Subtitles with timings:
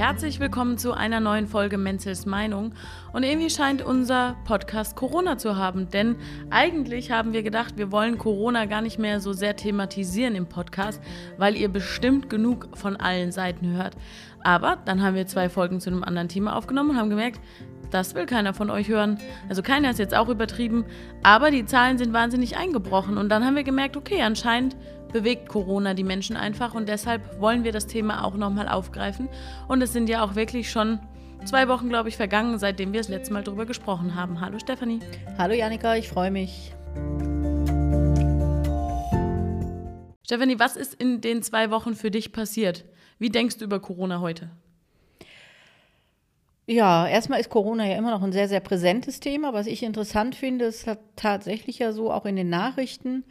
[0.00, 2.72] Herzlich willkommen zu einer neuen Folge Menzels Meinung.
[3.12, 6.16] Und irgendwie scheint unser Podcast Corona zu haben, denn
[6.48, 11.02] eigentlich haben wir gedacht, wir wollen Corona gar nicht mehr so sehr thematisieren im Podcast,
[11.36, 13.94] weil ihr bestimmt genug von allen Seiten hört.
[14.42, 17.38] Aber dann haben wir zwei Folgen zu einem anderen Thema aufgenommen und haben gemerkt,
[17.90, 19.18] das will keiner von euch hören.
[19.50, 20.86] Also keiner ist jetzt auch übertrieben,
[21.22, 23.18] aber die Zahlen sind wahnsinnig eingebrochen.
[23.18, 24.76] Und dann haben wir gemerkt, okay, anscheinend
[25.12, 29.28] bewegt Corona die Menschen einfach und deshalb wollen wir das Thema auch nochmal aufgreifen.
[29.68, 30.98] Und es sind ja auch wirklich schon
[31.44, 34.40] zwei Wochen, glaube ich, vergangen, seitdem wir das letzte Mal darüber gesprochen haben.
[34.40, 35.00] Hallo Stefanie.
[35.38, 36.72] Hallo Janika, ich freue mich.
[40.24, 42.84] Stefanie, was ist in den zwei Wochen für dich passiert?
[43.18, 44.50] Wie denkst du über Corona heute?
[46.66, 49.52] Ja, erstmal ist Corona ja immer noch ein sehr, sehr präsentes Thema.
[49.52, 53.24] Was ich interessant finde, ist tatsächlich ja so auch in den Nachrichten,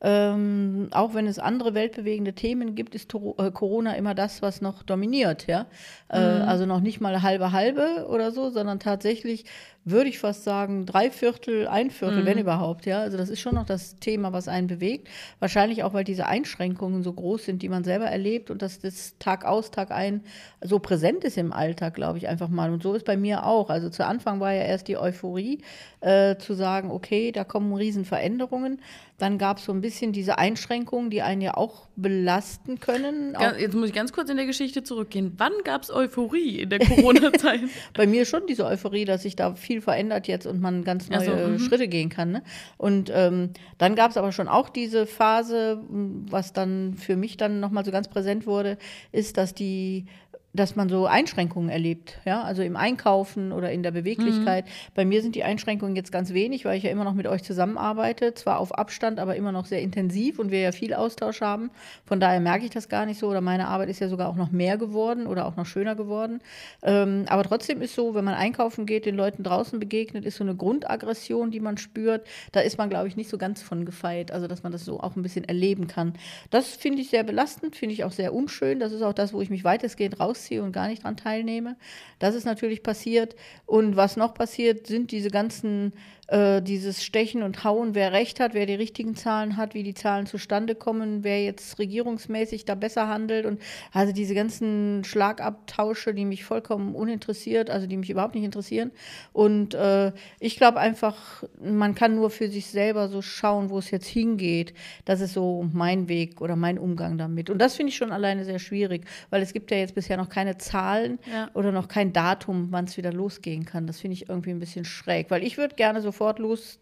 [0.00, 4.82] ähm, auch wenn es andere weltbewegende Themen gibt, ist äh, Corona immer das, was noch
[4.82, 5.66] dominiert, ja.
[6.10, 6.42] Äh, mhm.
[6.42, 9.44] Also noch nicht mal halbe halbe oder so, sondern tatsächlich
[9.84, 12.26] würde ich fast sagen, drei Viertel, ein Viertel, mhm.
[12.26, 13.00] wenn überhaupt, ja.
[13.00, 15.08] Also das ist schon noch das Thema, was einen bewegt.
[15.40, 19.18] Wahrscheinlich auch, weil diese Einschränkungen so groß sind, die man selber erlebt und dass das
[19.18, 20.22] Tag aus, Tag ein
[20.62, 22.72] so präsent ist im Alltag, glaube ich einfach mal.
[22.72, 23.68] Und so ist bei mir auch.
[23.68, 25.58] Also zu Anfang war ja erst die Euphorie,
[26.00, 28.80] äh, zu sagen, okay, da kommen Riesenveränderungen.
[29.18, 33.36] Dann gab es so ein bisschen diese Einschränkungen, die einen ja auch belasten können.
[33.36, 35.34] Auch Jetzt muss ich ganz kurz in der Geschichte zurückgehen.
[35.36, 37.60] Wann gab es Euphorie in der Corona-Zeit?
[37.94, 41.10] bei mir schon diese Euphorie, dass sich da viel viel verändert jetzt und man ganz
[41.10, 41.58] neue so, mhm.
[41.58, 42.30] Schritte gehen kann.
[42.30, 42.42] Ne?
[42.76, 47.58] Und ähm, dann gab es aber schon auch diese Phase, was dann für mich dann
[47.58, 48.78] nochmal so ganz präsent wurde,
[49.10, 50.06] ist, dass die
[50.54, 54.64] dass man so Einschränkungen erlebt, ja, also im Einkaufen oder in der Beweglichkeit.
[54.64, 54.70] Mhm.
[54.94, 57.42] Bei mir sind die Einschränkungen jetzt ganz wenig, weil ich ja immer noch mit euch
[57.42, 61.70] zusammenarbeite, zwar auf Abstand, aber immer noch sehr intensiv und wir ja viel Austausch haben.
[62.06, 64.36] Von daher merke ich das gar nicht so oder meine Arbeit ist ja sogar auch
[64.36, 66.40] noch mehr geworden oder auch noch schöner geworden.
[66.84, 70.44] Ähm, aber trotzdem ist so, wenn man einkaufen geht, den Leuten draußen begegnet, ist so
[70.44, 72.24] eine Grundaggression, die man spürt.
[72.52, 75.00] Da ist man, glaube ich, nicht so ganz von gefeit, also dass man das so
[75.00, 76.14] auch ein bisschen erleben kann.
[76.50, 78.78] Das finde ich sehr belastend, finde ich auch sehr unschön.
[78.78, 81.76] Das ist auch das, wo ich mich weitestgehend raus rausziehe und gar nicht daran teilnehme.
[82.18, 83.34] Das ist natürlich passiert.
[83.66, 85.92] Und was noch passiert, sind diese ganzen
[86.28, 89.92] äh, dieses Stechen und Hauen, wer recht hat, wer die richtigen Zahlen hat, wie die
[89.92, 93.60] Zahlen zustande kommen, wer jetzt regierungsmäßig da besser handelt und
[93.92, 98.90] also diese ganzen Schlagabtausche, die mich vollkommen uninteressiert, also die mich überhaupt nicht interessieren.
[99.34, 103.90] Und äh, ich glaube einfach, man kann nur für sich selber so schauen, wo es
[103.90, 104.72] jetzt hingeht.
[105.04, 107.50] Das ist so mein Weg oder mein Umgang damit.
[107.50, 110.30] Und das finde ich schon alleine sehr schwierig, weil es gibt ja jetzt bisher noch
[110.34, 111.50] keine Zahlen ja.
[111.54, 113.86] oder noch kein Datum, wann es wieder losgehen kann.
[113.86, 116.78] Das finde ich irgendwie ein bisschen schräg, weil ich würde gerne so sofort los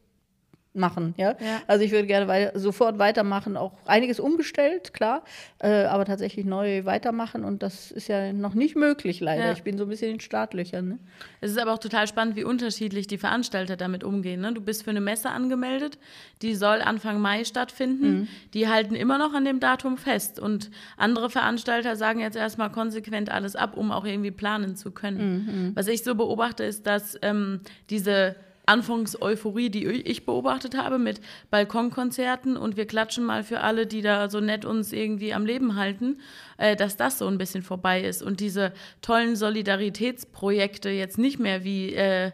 [0.74, 1.14] machen.
[1.16, 1.36] Ja?
[1.40, 1.60] ja?
[1.66, 5.22] Also ich würde gerne wei sofort weitermachen, auch einiges umgestellt, klar,
[5.58, 9.46] äh, aber tatsächlich neu weitermachen und das ist ja noch nicht möglich leider.
[9.46, 9.52] Ja.
[9.52, 10.88] Ich bin so ein bisschen in Startlöchern.
[10.88, 10.98] Ne?
[11.40, 14.40] Es ist aber auch total spannend, wie unterschiedlich die Veranstalter damit umgehen.
[14.40, 14.52] Ne?
[14.54, 15.98] Du bist für eine Messe angemeldet,
[16.40, 18.12] die soll Anfang Mai stattfinden.
[18.12, 18.28] Mhm.
[18.54, 23.30] Die halten immer noch an dem Datum fest und andere Veranstalter sagen jetzt erstmal konsequent
[23.30, 25.68] alles ab, um auch irgendwie planen zu können.
[25.68, 25.76] Mhm.
[25.76, 27.60] Was ich so beobachte, ist, dass ähm,
[27.90, 28.36] diese
[28.72, 34.30] Anfangs-Euphorie, die ich beobachtet habe mit Balkonkonzerten und wir klatschen mal für alle, die da
[34.30, 36.20] so nett uns irgendwie am Leben halten,
[36.56, 38.72] äh, dass das so ein bisschen vorbei ist und diese
[39.02, 42.32] tollen Solidaritätsprojekte jetzt nicht mehr wie, äh,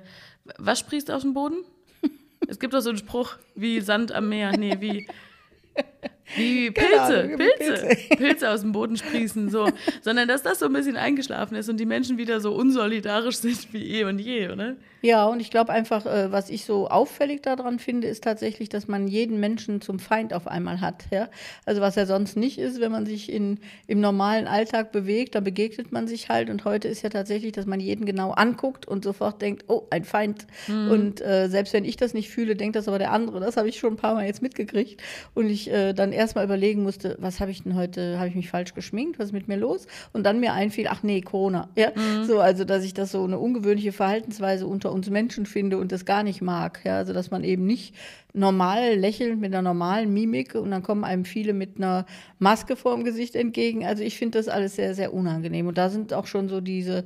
[0.58, 1.64] was sprießt aus dem Boden?
[2.46, 5.08] es gibt doch so einen Spruch wie Sand am Meer, nee, wie
[6.36, 9.68] wie Pilze, genau, Pilze, Pilze, Pilze aus dem Boden sprießen, so.
[10.02, 13.72] Sondern dass das so ein bisschen eingeschlafen ist und die Menschen wieder so unsolidarisch sind
[13.72, 14.76] wie eh und je, oder?
[15.00, 18.88] Ja, und ich glaube einfach, äh, was ich so auffällig daran finde, ist tatsächlich, dass
[18.88, 21.04] man jeden Menschen zum Feind auf einmal hat.
[21.12, 21.28] Ja?
[21.64, 25.40] Also was ja sonst nicht ist, wenn man sich in, im normalen Alltag bewegt, da
[25.40, 26.50] begegnet man sich halt.
[26.50, 30.04] Und heute ist ja tatsächlich, dass man jeden genau anguckt und sofort denkt, oh, ein
[30.04, 30.46] Feind.
[30.66, 30.90] Mhm.
[30.90, 33.38] Und äh, selbst wenn ich das nicht fühle, denkt das aber der andere.
[33.38, 35.00] Das habe ich schon ein paar Mal jetzt mitgekriegt.
[35.34, 38.50] Und ich äh, dann erstmal überlegen musste, was habe ich denn heute, habe ich mich
[38.50, 39.86] falsch geschminkt, was ist mit mir los?
[40.12, 41.68] Und dann mir einfiel, ach nee, Corona.
[41.76, 41.92] Ja?
[41.94, 42.24] Mhm.
[42.24, 46.04] So, also dass ich das so eine ungewöhnliche Verhaltensweise unter uns Menschen finde und das
[46.04, 46.80] gar nicht mag.
[46.84, 46.96] Ja?
[46.96, 47.94] Also dass man eben nicht
[48.32, 52.06] normal lächelnd mit einer normalen Mimik und dann kommen einem viele mit einer
[52.38, 53.84] Maske vor dem Gesicht entgegen.
[53.84, 55.66] Also ich finde das alles sehr, sehr unangenehm.
[55.66, 57.04] Und da sind auch schon so diese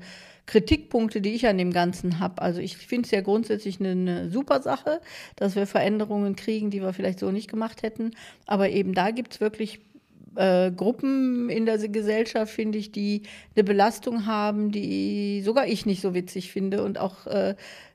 [0.52, 2.42] Kritikpunkte, die ich an dem Ganzen habe.
[2.42, 5.00] Also ich finde es ja grundsätzlich eine, eine, super Sache,
[5.34, 8.10] dass wir Veränderungen kriegen, die wir vielleicht so nicht gemacht hätten.
[8.46, 9.80] Aber eben da gibt es wirklich
[10.36, 13.22] äh, Gruppen in der Gesellschaft, finde ich, die
[13.56, 17.54] eine Belastung haben, die sogar ich nicht so witzig finde und auch äh,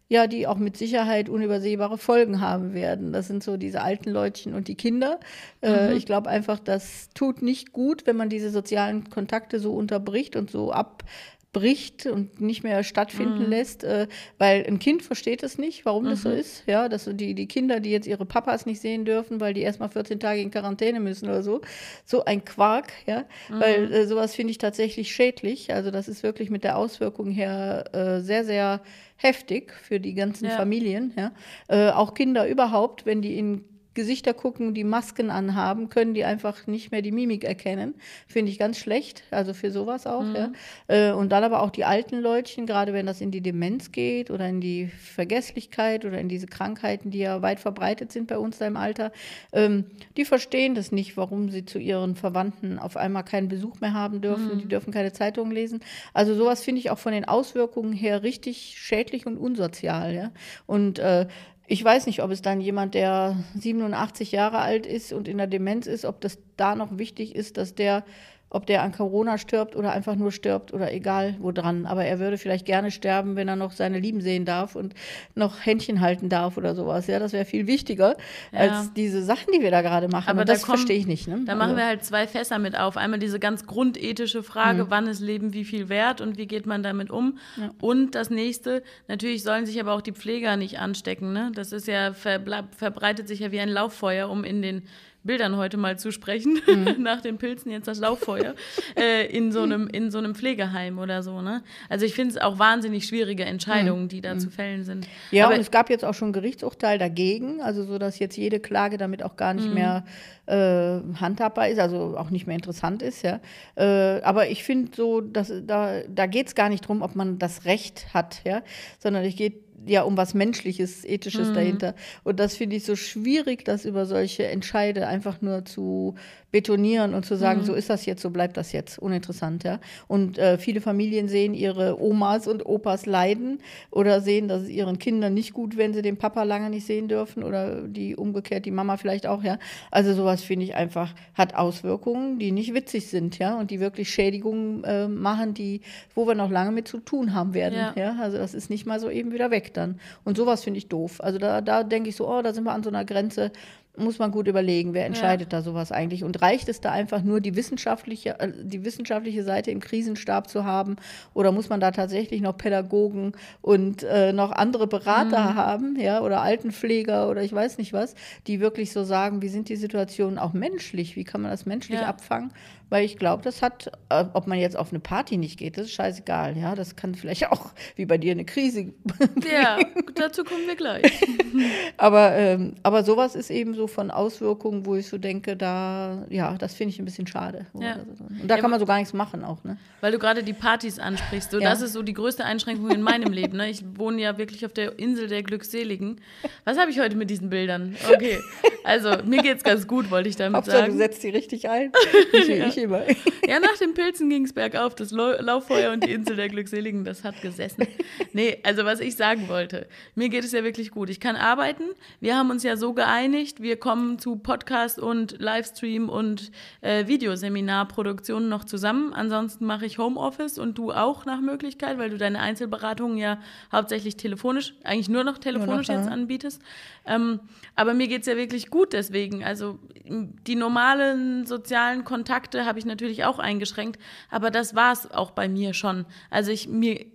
[0.09, 3.12] ja, die auch mit Sicherheit unübersehbare Folgen haben werden.
[3.12, 5.19] Das sind so diese alten Leutchen und die Kinder.
[5.62, 5.98] Äh, mhm.
[5.98, 10.50] ich glaube einfach, das tut nicht gut, wenn man diese sozialen Kontakte so unterbricht und
[10.50, 11.04] so ab
[11.53, 13.49] bricht und nicht mehr stattfinden mhm.
[13.49, 14.07] lässt, äh,
[14.38, 16.09] weil ein Kind versteht es nicht, warum mhm.
[16.09, 16.35] das so mhm.
[16.35, 16.63] ist.
[16.67, 19.89] Ja, dass die, die Kinder, die jetzt ihre Papas nicht sehen dürfen, weil die erstmal
[19.89, 21.61] 14 Tage in Quarantäne müssen oder so.
[22.05, 23.25] So ein Quark, ja.
[23.49, 23.59] Mhm.
[23.59, 25.73] Weil äh, sowas finde ich tatsächlich schädlich.
[25.73, 28.81] Also das ist wirklich mit der Auswirkung her äh, sehr, sehr
[29.15, 30.51] heftig für die ganzen ja.
[30.51, 31.13] Familien.
[31.15, 31.31] Ja.
[31.67, 33.63] Äh, auch Kinder überhaupt, wenn die in
[33.97, 37.95] Gesichter gucken, die Masken anhaben, können die einfach nicht mehr die Mimik erkennen.
[38.27, 40.21] Finde ich ganz schlecht, also für sowas auch.
[40.21, 40.35] Mhm.
[40.35, 40.51] Ja.
[40.88, 44.29] Äh, und dann aber auch die alten Leutchen, gerade wenn das in die Demenz geht
[44.29, 48.59] oder in die Vergesslichkeit oder in diese Krankheiten, die ja weit verbreitet sind bei uns
[48.59, 49.11] da im Alter,
[49.51, 49.85] ähm,
[50.15, 54.21] die verstehen das nicht, warum sie zu ihren Verwandten auf einmal keinen Besuch mehr haben
[54.21, 54.53] dürfen.
[54.53, 54.59] Mhm.
[54.59, 55.79] Die dürfen keine Zeitungen lesen.
[56.13, 60.13] Also sowas finde ich auch von den Auswirkungen her richtig schädlich und unsozial.
[60.13, 60.31] Ja.
[60.67, 61.25] Und äh,
[61.69, 65.48] ich weiß nicht, ob es dann jemand, der 87 Jahre alt ist und in der
[65.48, 68.06] Demenz ist, ob das da noch wichtig ist, dass der
[68.49, 71.85] ob der an Corona stirbt oder einfach nur stirbt oder egal wo dran.
[71.85, 74.94] Aber er würde vielleicht gerne sterben, wenn er noch seine Lieben sehen darf und
[75.35, 77.07] noch Händchen halten darf oder sowas.
[77.07, 78.15] Ja, das wäre viel wichtiger
[78.53, 78.59] ja.
[78.59, 80.29] als diese Sachen, die wir da gerade machen.
[80.29, 81.27] Aber und da das verstehe ich nicht.
[81.27, 81.41] Ne?
[81.45, 81.65] Da also.
[81.65, 82.95] machen wir halt zwei Fässer mit auf.
[82.95, 84.91] Einmal diese ganz grundethische Frage, mhm.
[84.91, 87.38] wann ist Leben wie viel wert und wie geht man damit um?
[87.57, 87.71] Ja.
[87.81, 91.33] Und das nächste, natürlich sollen sich aber auch die Pfleger nicht anstecken.
[91.33, 91.51] Ne?
[91.53, 94.83] Das ist ja, verbreitet sich ja wie ein Lauffeuer, um in den
[95.27, 97.03] Bildern heute mal zu sprechen, mhm.
[97.03, 98.56] nach den Pilzen jetzt das Lauffeuer,
[98.97, 101.41] äh, in, so einem, in so einem Pflegeheim oder so.
[101.41, 101.63] Ne?
[101.89, 104.09] Also ich finde es auch wahnsinnig schwierige Entscheidungen, mhm.
[104.09, 104.39] die da mhm.
[104.39, 105.07] zu fällen sind.
[105.31, 108.59] Ja, Aber und es gab jetzt auch schon Gerichtsurteil dagegen, also so, dass jetzt jede
[108.59, 109.75] Klage damit auch gar nicht mhm.
[109.75, 110.06] mehr
[110.47, 113.21] äh, handhabbar ist, also auch nicht mehr interessant ist.
[113.21, 113.39] Ja.
[113.75, 117.38] Äh, aber ich finde so, dass da, da geht es gar nicht darum, ob man
[117.38, 118.62] das Recht hat, ja,
[119.00, 121.53] sondern es geht ja um was Menschliches, Ethisches mhm.
[121.53, 121.95] dahinter.
[122.24, 126.15] Und das finde ich so schwierig, das über solche Entscheide einfach nur zu
[126.51, 127.65] betonieren und zu sagen, mhm.
[127.65, 129.00] so ist das jetzt, so bleibt das jetzt.
[129.00, 129.79] Uninteressant, ja.
[130.07, 133.59] Und äh, viele Familien sehen ihre Omas und Opas leiden
[133.91, 137.09] oder sehen, dass es ihren Kindern nicht gut, wenn sie den Papa lange nicht sehen
[137.09, 139.59] dürfen oder die umgekehrt, die Mama vielleicht auch, ja.
[139.91, 144.09] Also sowas finde ich einfach, hat Auswirkungen, die nicht witzig sind, ja, und die wirklich
[144.09, 145.81] Schädigungen äh, machen, die,
[146.15, 147.94] wo wir noch lange mit zu tun haben werden, ja.
[147.95, 148.18] ja?
[148.21, 150.00] Also das ist nicht mal so eben wieder weg dann.
[150.24, 151.22] Und sowas finde ich doof.
[151.22, 153.52] Also da, da denke ich so, oh, da sind wir an so einer Grenze,
[153.98, 155.60] muss man gut überlegen, wer entscheidet ja.
[155.60, 156.24] da sowas eigentlich.
[156.24, 160.66] Und reicht es da einfach nur, die wissenschaftliche, äh, die wissenschaftliche Seite im Krisenstab zu
[160.66, 160.98] haben?
[161.34, 165.56] Oder muss man da tatsächlich noch Pädagogen und äh, noch andere Berater mhm.
[165.56, 168.16] haben, ja, oder Altenpfleger oder ich weiß nicht was,
[168.46, 171.16] die wirklich so sagen, wie sind die Situationen auch menschlich?
[171.16, 172.08] Wie kann man das menschlich ja.
[172.08, 172.52] abfangen?
[172.89, 175.88] Weil ich glaube, das hat, äh, ob man jetzt auf eine Party nicht geht, das
[175.88, 176.57] ist scheißegal.
[176.57, 178.94] Ja, das kann vielleicht auch wie bei dir eine Krise.
[179.51, 179.80] Ja,
[180.16, 181.12] dazu kommen wir gleich.
[181.98, 186.57] aber, ähm, aber sowas ist eben so von Auswirkungen, wo ich so denke, da, ja,
[186.57, 187.66] das finde ich ein bisschen schade.
[187.74, 187.98] Ja.
[188.30, 189.63] Und da ja, kann man so gar nichts machen auch.
[189.63, 189.78] Ne?
[190.01, 191.51] Weil du gerade die Partys ansprichst.
[191.51, 191.69] So, ja.
[191.69, 193.57] Das ist so die größte Einschränkung in meinem Leben.
[193.57, 193.69] Ne?
[193.69, 196.22] Ich wohne ja wirklich auf der Insel der Glückseligen.
[196.66, 197.95] Was habe ich heute mit diesen Bildern?
[198.13, 198.40] Okay,
[198.83, 200.92] also mir geht es ganz gut, wollte ich damit Hauptsache, sagen.
[200.94, 201.92] du setzt die richtig ein.
[202.33, 203.01] Ich, ich immer.
[203.47, 204.95] Ja, nach den Pilzen ging es bergauf.
[204.95, 207.88] Das Lauffeuer und die Insel der Glückseligen, das hat gesessen.
[208.33, 211.09] Nee, also was ich sagen wollte, mir geht es ja wirklich gut.
[211.09, 211.83] Ich kann arbeiten.
[212.19, 216.51] Wir haben uns ja so geeinigt, wir kommen zu Podcast und Livestream und
[216.81, 219.13] äh, Videoseminarproduktionen noch zusammen.
[219.13, 223.40] Ansonsten mache ich Homeoffice und du auch nach Möglichkeit, weil du deine Einzelberatungen ja
[223.71, 226.61] hauptsächlich telefonisch, eigentlich nur noch telefonisch nur noch, jetzt anbietest.
[227.06, 227.40] Ähm,
[227.75, 229.44] aber mir geht es ja wirklich gut deswegen.
[229.44, 235.31] Also die normalen sozialen Kontakte habe ich natürlich auch eingeschränkt, aber das war es auch
[235.31, 236.06] bei mir schon.
[236.30, 237.06] Also ich mir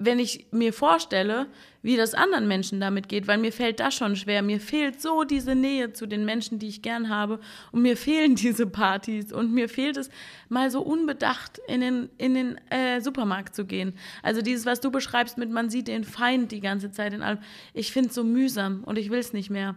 [0.00, 1.48] wenn ich mir vorstelle,
[1.82, 4.42] wie das anderen Menschen damit geht, weil mir fällt das schon schwer.
[4.42, 7.40] Mir fehlt so diese Nähe zu den Menschen, die ich gern habe.
[7.72, 9.32] Und mir fehlen diese Partys.
[9.32, 10.08] Und mir fehlt es,
[10.48, 13.94] mal so unbedacht in den, in den äh, Supermarkt zu gehen.
[14.22, 17.40] Also dieses, was du beschreibst mit, man sieht den Feind die ganze Zeit in allem.
[17.74, 19.74] Ich finde es so mühsam und ich will es nicht mehr.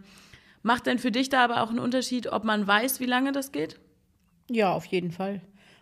[0.62, 3.52] Macht denn für dich da aber auch einen Unterschied, ob man weiß, wie lange das
[3.52, 3.80] geht?
[4.52, 5.42] Ja, auf jeden Fall.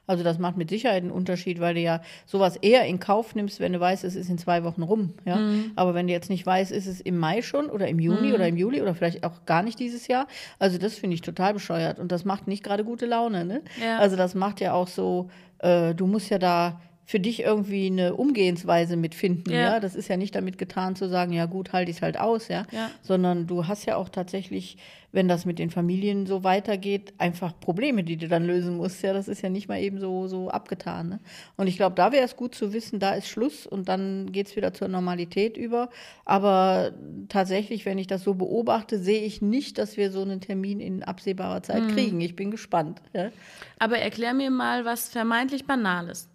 [0.10, 3.60] Also das macht mit Sicherheit einen Unterschied, weil du ja sowas eher in Kauf nimmst,
[3.60, 5.14] wenn du weißt, es ist in zwei Wochen rum.
[5.24, 5.36] Ja?
[5.36, 5.74] Mhm.
[5.76, 8.34] Aber wenn du jetzt nicht weißt, ist es im Mai schon oder im Juni mhm.
[8.34, 10.26] oder im Juli oder vielleicht auch gar nicht dieses Jahr.
[10.58, 13.46] Also das finde ich total bescheuert und das macht nicht gerade gute Laune.
[13.46, 13.62] Ne?
[13.80, 14.00] Ja.
[14.00, 18.14] Also das macht ja auch so, äh, du musst ja da für dich irgendwie eine
[18.14, 19.60] Umgehensweise mitfinden, ja.
[19.60, 19.80] ja?
[19.80, 22.50] Das ist ja nicht damit getan zu sagen, ja gut, halte ich es halt aus,
[22.50, 22.68] ja?
[22.72, 22.92] ja?
[23.02, 24.78] Sondern du hast ja auch tatsächlich,
[25.12, 29.12] wenn das mit den Familien so weitergeht, einfach Probleme, die du dann lösen musst, ja?
[29.12, 31.10] Das ist ja nicht mal eben so, so abgetan.
[31.10, 31.20] Ne?
[31.58, 34.46] Und ich glaube, da wäre es gut zu wissen, da ist Schluss und dann geht
[34.46, 35.90] es wieder zur Normalität über.
[36.26, 36.92] Aber
[37.28, 41.02] tatsächlich, wenn ich das so beobachte, sehe ich nicht, dass wir so einen Termin in
[41.02, 41.96] absehbarer Zeit mhm.
[41.96, 42.22] kriegen.
[42.22, 43.02] Ich bin gespannt.
[43.14, 43.32] Ja?
[43.80, 46.29] Aber erklär mir mal was vermeintlich Banales.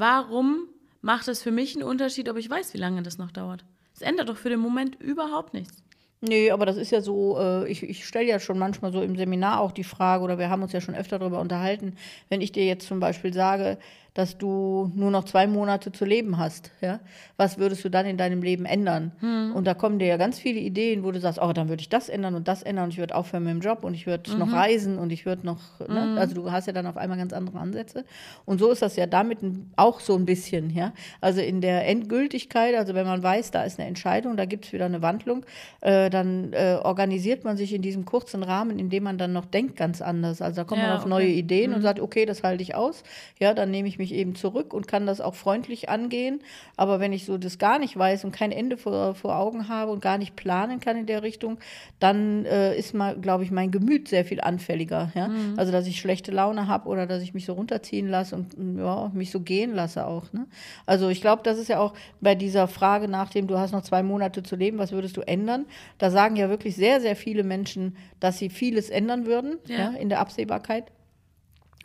[0.00, 0.66] Warum
[1.02, 3.66] macht es für mich einen Unterschied, ob ich weiß, wie lange das noch dauert.
[3.94, 5.82] Es ändert doch für den Moment überhaupt nichts.
[6.22, 9.14] Nee, aber das ist ja so, äh, ich, ich stelle ja schon manchmal so im
[9.14, 11.96] Seminar auch die Frage, oder wir haben uns ja schon öfter darüber unterhalten,
[12.30, 13.78] wenn ich dir jetzt zum Beispiel sage,
[14.14, 16.72] dass du nur noch zwei Monate zu leben hast.
[16.80, 17.00] Ja?
[17.36, 19.12] Was würdest du dann in deinem Leben ändern?
[19.20, 19.52] Hm.
[19.54, 21.88] Und da kommen dir ja ganz viele Ideen, wo du sagst, oh, dann würde ich
[21.88, 24.30] das ändern und das ändern und ich würde aufhören mit dem Job und ich würde
[24.30, 24.38] mhm.
[24.38, 25.94] noch reisen und ich würde noch, mhm.
[25.94, 26.16] ne?
[26.18, 28.04] also du hast ja dann auf einmal ganz andere Ansätze.
[28.44, 29.38] Und so ist das ja damit
[29.76, 30.70] auch so ein bisschen.
[30.70, 30.92] Ja?
[31.20, 34.72] Also in der Endgültigkeit, also wenn man weiß, da ist eine Entscheidung, da gibt es
[34.72, 35.44] wieder eine Wandlung,
[35.80, 39.44] äh, dann äh, organisiert man sich in diesem kurzen Rahmen, in dem man dann noch
[39.44, 40.42] denkt, ganz anders.
[40.42, 41.10] Also da kommt ja, man auf okay.
[41.10, 41.76] neue Ideen mhm.
[41.76, 43.04] und sagt, okay, das halte ich aus.
[43.38, 46.40] Ja, dann nehme ich mich eben zurück und kann das auch freundlich angehen.
[46.76, 49.92] Aber wenn ich so das gar nicht weiß und kein Ende vor, vor Augen habe
[49.92, 51.58] und gar nicht planen kann in der Richtung,
[52.00, 55.12] dann äh, ist mal, glaube ich, mein Gemüt sehr viel anfälliger.
[55.14, 55.28] Ja?
[55.28, 55.54] Mhm.
[55.56, 59.10] Also dass ich schlechte Laune habe oder dass ich mich so runterziehen lasse und ja,
[59.14, 60.32] mich so gehen lasse auch.
[60.32, 60.46] Ne?
[60.86, 63.82] Also ich glaube, das ist ja auch bei dieser Frage nach dem, du hast noch
[63.82, 65.66] zwei Monate zu leben, was würdest du ändern?
[65.98, 69.76] Da sagen ja wirklich sehr, sehr viele Menschen, dass sie vieles ändern würden ja.
[69.76, 70.90] ja in der Absehbarkeit.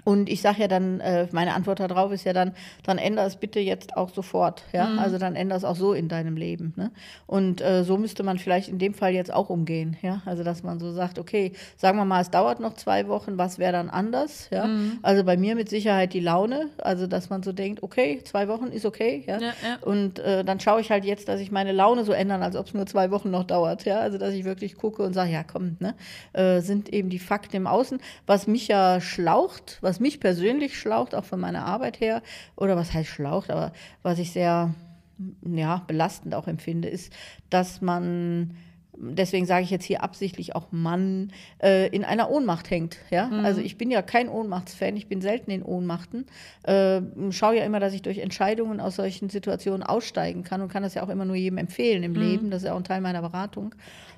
[0.06, 3.36] Und ich sage ja dann, äh, meine Antwort darauf ist ja dann, dann ändere es
[3.38, 4.64] bitte jetzt auch sofort.
[4.72, 4.86] Ja?
[4.86, 5.00] Mhm.
[5.00, 6.74] Also dann ändere es auch so in deinem Leben.
[6.76, 6.92] Ne?
[7.26, 9.98] Und äh, so müsste man vielleicht in dem Fall jetzt auch umgehen.
[10.04, 10.22] Ja?
[10.26, 13.58] Also dass man so sagt, okay, sagen wir mal, es dauert noch zwei Wochen, was
[13.58, 14.48] wäre dann anders?
[14.52, 14.68] Ja?
[14.68, 15.00] Mhm.
[15.02, 16.70] Also bei mir mit Sicherheit die Laune.
[16.78, 19.24] Also dass man so denkt, okay, zwei Wochen ist okay.
[19.26, 19.40] Ja?
[19.40, 19.78] ja, ja.
[19.82, 22.68] Und äh, dann schaue ich halt jetzt, dass ich meine Laune so ändern, als ob
[22.68, 23.86] es nur zwei Wochen noch dauert.
[23.86, 24.02] Ja?
[24.02, 25.96] Also dass ich wirklich gucke und sage, ja komm, ne?
[26.34, 28.00] Äh, sind eben die Fakten im Außen.
[28.28, 32.22] Was mich ja schlaucht, was was mich persönlich schlaucht, auch von meiner Arbeit her,
[32.58, 33.72] oder was heißt schlaucht, aber
[34.04, 34.74] was ich sehr
[35.46, 37.14] ja, belastend auch empfinde, ist,
[37.50, 38.58] dass man
[38.98, 42.98] deswegen sage ich jetzt hier absichtlich auch Mann, äh, in einer Ohnmacht hängt.
[43.10, 43.28] Ja?
[43.28, 43.46] Mhm.
[43.46, 46.26] Also ich bin ja kein Ohnmachtsfan, ich bin selten in Ohnmachten.
[46.64, 50.84] Äh, schaue ja immer, dass ich durch Entscheidungen aus solchen Situationen aussteigen kann und kann
[50.84, 52.20] das ja auch immer nur jedem empfehlen im mhm.
[52.20, 52.52] Leben.
[52.52, 53.76] Das ist ja auch ein Teil meiner Beratung.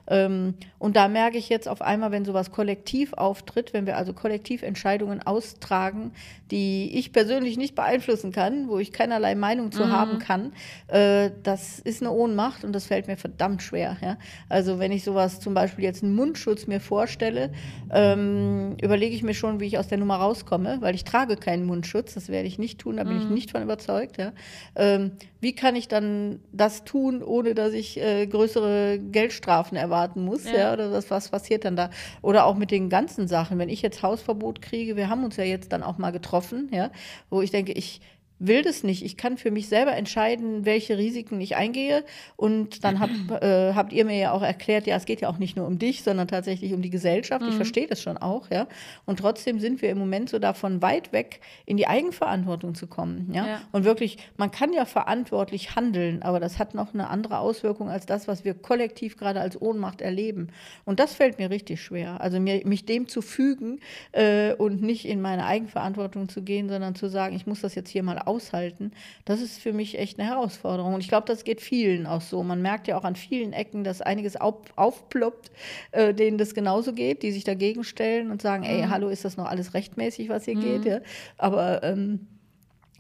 [0.09, 4.13] Ähm, und da merke ich jetzt auf einmal, wenn sowas kollektiv auftritt, wenn wir also
[4.13, 6.11] kollektiv Entscheidungen austragen,
[6.49, 9.91] die ich persönlich nicht beeinflussen kann, wo ich keinerlei Meinung zu mhm.
[9.91, 10.53] haben kann,
[10.87, 13.97] äh, das ist eine Ohnmacht und das fällt mir verdammt schwer.
[14.01, 14.17] Ja?
[14.47, 17.51] Also wenn ich sowas zum Beispiel jetzt einen Mundschutz mir vorstelle,
[17.91, 21.65] ähm, überlege ich mir schon, wie ich aus der Nummer rauskomme, weil ich trage keinen
[21.65, 23.21] Mundschutz, das werde ich nicht tun, da bin mhm.
[23.21, 24.17] ich nicht von überzeugt.
[24.17, 24.33] Ja?
[24.75, 30.45] Ähm, wie kann ich dann das tun, ohne dass ich äh, größere Geldstrafen erwarten muss?
[30.45, 30.57] Ja.
[30.57, 30.73] ja.
[30.73, 31.89] Oder was, was passiert dann da?
[32.21, 35.43] Oder auch mit den ganzen Sachen, wenn ich jetzt Hausverbot kriege, wir haben uns ja
[35.43, 36.91] jetzt dann auch mal getroffen, ja,
[37.29, 38.01] wo ich denke, ich
[38.39, 39.03] will das nicht.
[39.03, 42.03] Ich kann für mich selber entscheiden, welche Risiken ich eingehe.
[42.35, 43.09] Und dann hab,
[43.41, 45.79] äh, habt ihr mir ja auch erklärt, ja, es geht ja auch nicht nur um
[45.79, 47.41] dich, sondern tatsächlich um die Gesellschaft.
[47.41, 47.49] Mhm.
[47.49, 48.67] Ich verstehe das schon auch, ja.
[49.05, 53.31] Und trotzdem sind wir im Moment so davon weit weg, in die Eigenverantwortung zu kommen,
[53.33, 53.47] ja.
[53.47, 53.61] ja.
[53.71, 58.05] Und wirklich, man kann ja verantwortlich handeln, aber das hat noch eine andere Auswirkung als
[58.05, 60.49] das, was wir kollektiv gerade als Ohnmacht erleben.
[60.85, 62.21] Und das fällt mir richtig schwer.
[62.21, 63.79] Also mir, mich dem zu fügen
[64.11, 67.89] äh, und nicht in meine Eigenverantwortung zu gehen, sondern zu sagen, ich muss das jetzt
[67.89, 68.91] hier mal aushalten,
[69.25, 70.93] das ist für mich echt eine Herausforderung.
[70.93, 72.43] Und ich glaube, das geht vielen auch so.
[72.43, 75.51] Man merkt ja auch an vielen Ecken, dass einiges auf, aufploppt,
[75.91, 78.69] äh, denen das genauso geht, die sich dagegen stellen und sagen, mhm.
[78.69, 80.61] ey, hallo, ist das noch alles rechtmäßig, was hier mhm.
[80.61, 80.85] geht?
[80.85, 80.99] Ja?
[81.37, 82.27] Aber ähm,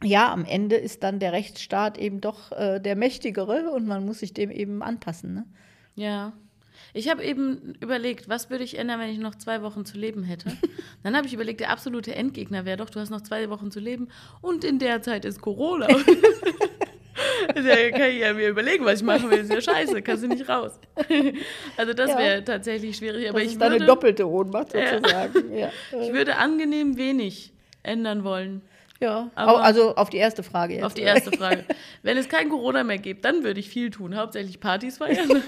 [0.03, 4.19] ja, am Ende ist dann der Rechtsstaat eben doch äh, der Mächtigere und man muss
[4.19, 5.33] sich dem eben anpassen.
[5.33, 5.45] Ne?
[5.95, 6.33] Ja,
[6.97, 10.23] ich habe eben überlegt, was würde ich ändern, wenn ich noch zwei Wochen zu leben
[10.23, 10.51] hätte.
[11.03, 13.79] Dann habe ich überlegt, der absolute Endgegner wäre doch, du hast noch zwei Wochen zu
[13.79, 14.07] leben
[14.41, 15.87] und in der Zeit ist Corona.
[17.47, 19.37] da kann ich ja mir überlegen, was ich machen will.
[19.37, 20.79] Das ist ja scheiße, kannst du nicht raus.
[21.77, 22.17] Also das ja.
[22.17, 23.29] wäre tatsächlich schwierig.
[23.29, 25.55] Aber das ich ist würde, eine doppelte Ohnmacht sozusagen.
[25.55, 25.71] Ja.
[26.01, 28.61] Ich würde angenehm wenig ändern wollen.
[28.99, 30.83] Ja, aber also auf die erste Frage jetzt.
[30.83, 31.65] Auf die erste Frage.
[32.01, 35.29] Wenn es kein Corona mehr gibt, dann würde ich viel tun, hauptsächlich Partys feiern.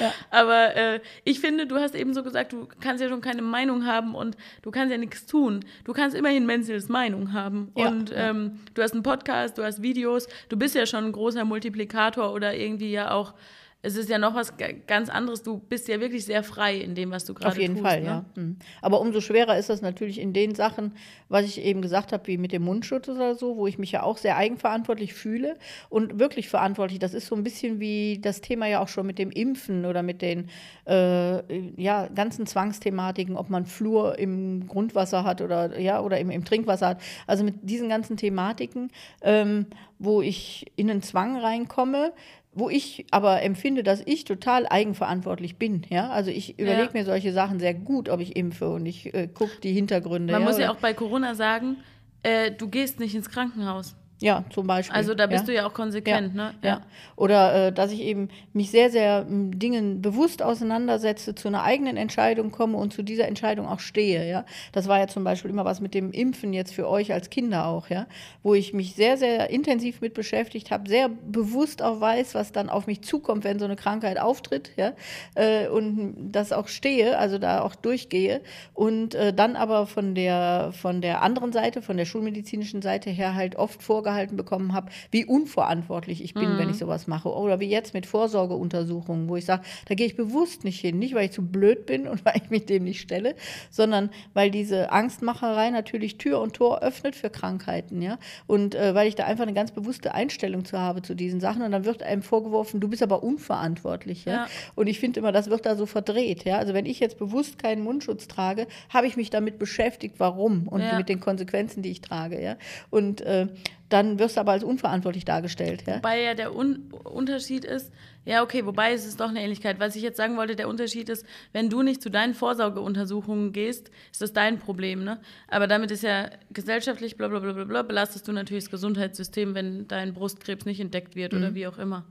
[0.00, 0.12] ja.
[0.30, 3.86] Aber äh, ich finde, du hast eben so gesagt, du kannst ja schon keine Meinung
[3.86, 5.64] haben und du kannst ja nichts tun.
[5.84, 7.72] Du kannst immerhin Menzels Meinung haben.
[7.76, 7.88] Ja.
[7.88, 11.44] Und ähm, du hast einen Podcast, du hast Videos, du bist ja schon ein großer
[11.44, 13.34] Multiplikator oder irgendwie ja auch
[13.84, 14.54] es ist ja noch was
[14.86, 15.42] ganz anderes.
[15.42, 17.56] Du bist ja wirklich sehr frei in dem, was du gerade tust.
[17.56, 18.06] Auf jeden tust, Fall, ne?
[18.06, 18.24] ja.
[18.36, 18.56] Mhm.
[18.80, 20.94] Aber umso schwerer ist das natürlich in den Sachen,
[21.28, 24.04] was ich eben gesagt habe, wie mit dem Mundschutz oder so, wo ich mich ja
[24.04, 25.56] auch sehr eigenverantwortlich fühle
[25.88, 27.00] und wirklich verantwortlich.
[27.00, 30.04] Das ist so ein bisschen wie das Thema ja auch schon mit dem Impfen oder
[30.04, 30.48] mit den
[30.86, 31.42] äh,
[31.76, 36.86] ja, ganzen Zwangsthematiken, ob man Flur im Grundwasser hat oder, ja, oder im, im Trinkwasser
[36.86, 37.00] hat.
[37.26, 39.66] Also mit diesen ganzen Thematiken, ähm,
[39.98, 42.12] wo ich in einen Zwang reinkomme,
[42.54, 45.82] wo ich aber empfinde, dass ich total eigenverantwortlich bin.
[45.88, 46.10] Ja?
[46.10, 46.90] Also ich überlege ja.
[46.92, 50.32] mir solche Sachen sehr gut, ob ich impfe und ich äh, gucke die Hintergründe.
[50.32, 51.78] Man ja, muss ja auch bei Corona sagen,
[52.22, 53.96] äh, du gehst nicht ins Krankenhaus.
[54.22, 54.94] Ja, zum Beispiel.
[54.94, 55.46] Also da bist ja.
[55.46, 56.44] du ja auch konsequent, ja.
[56.44, 56.54] ne?
[56.62, 56.68] Ja.
[56.68, 56.80] ja.
[57.16, 61.96] Oder äh, dass ich eben mich sehr, sehr m, Dingen bewusst auseinandersetze, zu einer eigenen
[61.96, 64.28] Entscheidung komme und zu dieser Entscheidung auch stehe.
[64.28, 67.30] Ja, das war ja zum Beispiel immer was mit dem Impfen jetzt für euch als
[67.30, 68.06] Kinder auch, ja,
[68.44, 72.70] wo ich mich sehr, sehr intensiv mit beschäftigt habe, sehr bewusst auch weiß, was dann
[72.70, 74.92] auf mich zukommt, wenn so eine Krankheit auftritt, ja,
[75.34, 78.40] äh, und das auch stehe, also da auch durchgehe
[78.72, 83.34] und äh, dann aber von der von der anderen Seite, von der schulmedizinischen Seite her
[83.34, 86.58] halt oft vorgehalten vorgehalten bekommen habe, wie unverantwortlich ich bin, mhm.
[86.58, 87.30] wenn ich sowas mache.
[87.30, 90.98] Oder wie jetzt mit Vorsorgeuntersuchungen, wo ich sage, da gehe ich bewusst nicht hin.
[90.98, 93.34] Nicht, weil ich zu blöd bin und weil ich mich dem nicht stelle,
[93.70, 98.02] sondern weil diese Angstmacherei natürlich Tür und Tor öffnet für Krankheiten.
[98.02, 98.18] Ja?
[98.46, 101.62] Und äh, weil ich da einfach eine ganz bewusste Einstellung zu habe zu diesen Sachen.
[101.62, 104.24] Und dann wird einem vorgeworfen, du bist aber unverantwortlich.
[104.24, 104.32] Ja?
[104.32, 104.46] ja.
[104.74, 106.44] Und ich finde immer, das wird da so verdreht.
[106.44, 106.58] Ja?
[106.58, 110.80] Also wenn ich jetzt bewusst keinen Mundschutz trage, habe ich mich damit beschäftigt, warum und
[110.80, 110.96] ja.
[110.96, 112.42] mit den Konsequenzen, die ich trage.
[112.42, 112.56] Ja?
[112.90, 113.48] Und äh,
[113.92, 115.84] dann wirst du aber als unverantwortlich dargestellt.
[115.86, 115.96] Ja?
[115.96, 117.92] Wobei ja der Un Unterschied ist,
[118.24, 119.80] ja, okay, wobei es ist doch eine Ähnlichkeit.
[119.80, 123.90] Was ich jetzt sagen wollte, der Unterschied ist, wenn du nicht zu deinen Vorsorgeuntersuchungen gehst,
[124.10, 125.20] ist das dein Problem, ne?
[125.48, 129.88] Aber damit ist ja gesellschaftlich, bla bla bla bla, belastest du natürlich das Gesundheitssystem, wenn
[129.88, 131.38] dein Brustkrebs nicht entdeckt wird mhm.
[131.38, 132.04] oder wie auch immer.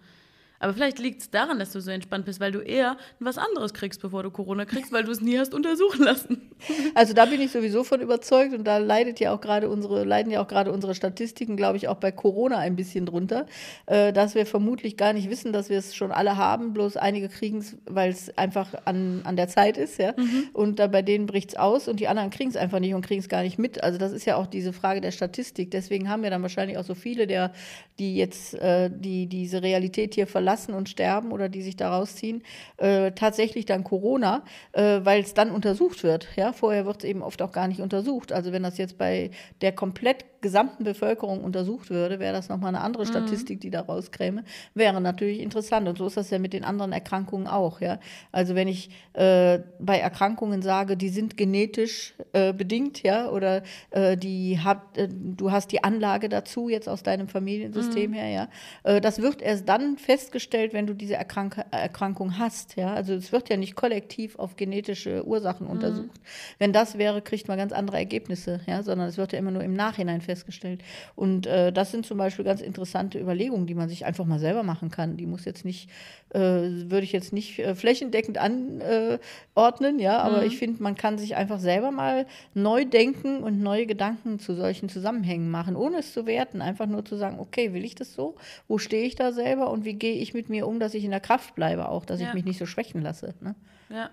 [0.61, 3.73] Aber vielleicht liegt es daran, dass du so entspannt bist, weil du eher was anderes
[3.73, 6.41] kriegst, bevor du Corona kriegst, weil du es nie hast untersuchen lassen.
[6.93, 10.31] Also da bin ich sowieso von überzeugt und da leidet ja auch gerade unsere, leiden
[10.31, 13.47] ja auch gerade unsere Statistiken, glaube ich, auch bei Corona ein bisschen drunter,
[13.87, 17.29] äh, dass wir vermutlich gar nicht wissen, dass wir es schon alle haben, bloß einige
[17.29, 20.13] kriegen es, weil es einfach an, an der Zeit ist, ja.
[20.15, 20.49] Mhm.
[20.53, 23.03] Und da bei denen bricht es aus und die anderen kriegen es einfach nicht und
[23.03, 23.83] kriegen es gar nicht mit.
[23.83, 25.71] Also das ist ja auch diese Frage der Statistik.
[25.71, 27.53] Deswegen haben wir dann wahrscheinlich auch so viele, der,
[27.97, 31.95] die jetzt äh, die, diese Realität hier verlassen verlassen und sterben oder die sich da
[31.95, 32.43] rausziehen,
[32.77, 34.43] äh, tatsächlich dann Corona,
[34.73, 36.27] äh, weil es dann untersucht wird.
[36.35, 36.51] Ja?
[36.53, 38.31] Vorher wird es eben oft auch gar nicht untersucht.
[38.31, 39.31] Also wenn das jetzt bei
[39.61, 43.09] der komplett gesamten Bevölkerung untersucht würde, wäre das nochmal eine andere mhm.
[43.09, 44.43] Statistik, die da rauskäme.
[44.73, 45.87] Wäre natürlich interessant.
[45.87, 47.79] Und so ist das ja mit den anderen Erkrankungen auch.
[47.79, 47.99] Ja?
[48.31, 53.61] Also wenn ich äh, bei Erkrankungen sage, die sind genetisch äh, bedingt, ja, oder
[53.91, 58.15] äh, die hat, äh, du hast die Anlage dazu jetzt aus deinem Familiensystem mhm.
[58.15, 58.49] her, ja,
[58.83, 60.40] äh, das wird erst dann festgestellt,
[60.73, 62.75] wenn du diese Erkrank Erkrankung hast.
[62.75, 62.93] Ja?
[62.93, 65.73] Also es wird ja nicht kollektiv auf genetische Ursachen mhm.
[65.73, 66.19] untersucht.
[66.59, 69.63] Wenn das wäre, kriegt man ganz andere Ergebnisse, ja, sondern es wird ja immer nur
[69.63, 70.81] im Nachhinein festgestellt festgestellt.
[71.15, 74.63] Und äh, das sind zum Beispiel ganz interessante Überlegungen, die man sich einfach mal selber
[74.63, 75.17] machen kann.
[75.17, 75.89] Die muss jetzt nicht,
[76.29, 80.47] äh, würde ich jetzt nicht äh, flächendeckend anordnen, ja, aber mhm.
[80.47, 84.89] ich finde, man kann sich einfach selber mal neu denken und neue Gedanken zu solchen
[84.89, 86.61] Zusammenhängen machen, ohne es zu werten.
[86.61, 88.35] Einfach nur zu sagen, okay, will ich das so?
[88.67, 91.11] Wo stehe ich da selber und wie gehe ich mit mir um, dass ich in
[91.11, 92.27] der Kraft bleibe, auch, dass ja.
[92.27, 93.33] ich mich nicht so schwächen lasse.
[93.41, 93.55] Ne?
[93.89, 94.09] Ja.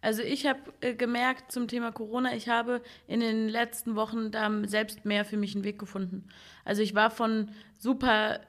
[0.00, 4.50] Also ich habe äh, gemerkt zum Thema Corona, ich habe in den letzten Wochen da
[4.66, 6.28] selbst mehr für mich einen Weg gefunden.
[6.64, 8.40] Also ich war von super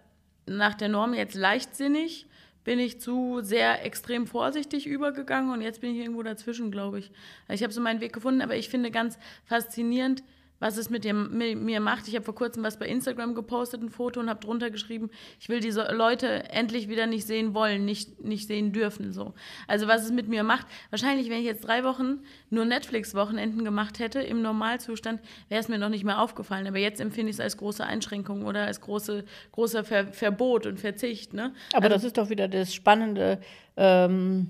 [0.45, 2.27] nach der Norm jetzt leichtsinnig,
[2.65, 7.11] bin ich zu sehr extrem vorsichtig übergegangen und jetzt bin ich irgendwo dazwischen, glaube ich.
[7.47, 10.23] Ich habe so meinen Weg gefunden, aber ich finde ganz faszinierend,
[10.59, 12.07] was es mit, dem, mit mir macht.
[12.07, 15.49] Ich habe vor kurzem was bei Instagram gepostet, ein Foto und habe drunter geschrieben, ich
[15.49, 19.11] will diese Leute endlich wieder nicht sehen wollen, nicht, nicht sehen dürfen.
[19.11, 19.33] So.
[19.67, 20.67] Also was es mit mir macht.
[20.89, 25.77] Wahrscheinlich, wenn ich jetzt drei Wochen nur Netflix-Wochenenden gemacht hätte, im Normalzustand, wäre es mir
[25.77, 26.67] noch nicht mehr aufgefallen.
[26.67, 30.79] Aber jetzt empfinde ich es als große Einschränkung oder als große, großer Ver Verbot und
[30.79, 31.33] Verzicht.
[31.33, 31.53] Ne?
[31.73, 33.39] Aber also, das ist doch wieder das Spannende.
[33.75, 34.49] Ähm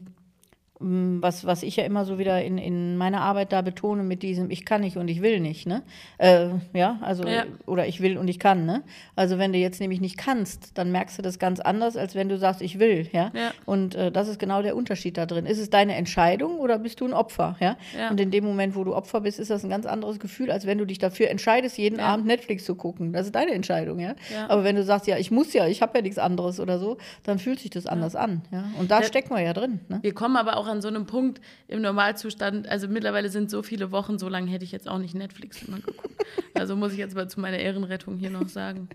[0.80, 4.52] was, was ich ja immer so wieder in, in meiner Arbeit da betone mit diesem
[4.52, 5.84] ich kann nicht und ich will nicht, ne?
[6.18, 7.46] Äh, ja, also ja.
[7.66, 8.84] oder ich will und ich kann, ne?
[9.16, 12.28] Also wenn du jetzt nämlich nicht kannst, dann merkst du das ganz anders, als wenn
[12.28, 13.32] du sagst, ich will, ja?
[13.34, 13.52] ja.
[13.66, 15.46] Und äh, das ist genau der Unterschied da drin.
[15.46, 17.78] Ist es deine Entscheidung oder bist du ein Opfer, ja?
[17.98, 18.10] ja?
[18.10, 20.66] Und in dem Moment, wo du Opfer bist, ist das ein ganz anderes Gefühl, als
[20.66, 23.14] wenn du dich dafür entscheidest, jeden Abend Netflix zu gucken.
[23.14, 24.16] Das ist deine Entscheidung, ja?
[24.50, 26.98] Aber wenn du sagst, ja, ich muss ja, ich habe ja nichts anderes oder so,
[27.24, 28.66] dann fühlt sich das anders an, ja?
[28.78, 30.00] Und da stecken wir ja drin, ne?
[30.02, 33.62] Wir kommen aber auch auch an so einem Punkt im Normalzustand, also mittlerweile sind so
[33.62, 36.24] viele Wochen, so lange hätte ich jetzt auch nicht Netflix immer geguckt.
[36.54, 38.90] Also muss ich jetzt mal zu meiner Ehrenrettung hier noch sagen.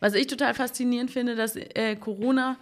[0.00, 2.56] Was ich total faszinierend finde, dass äh, Corona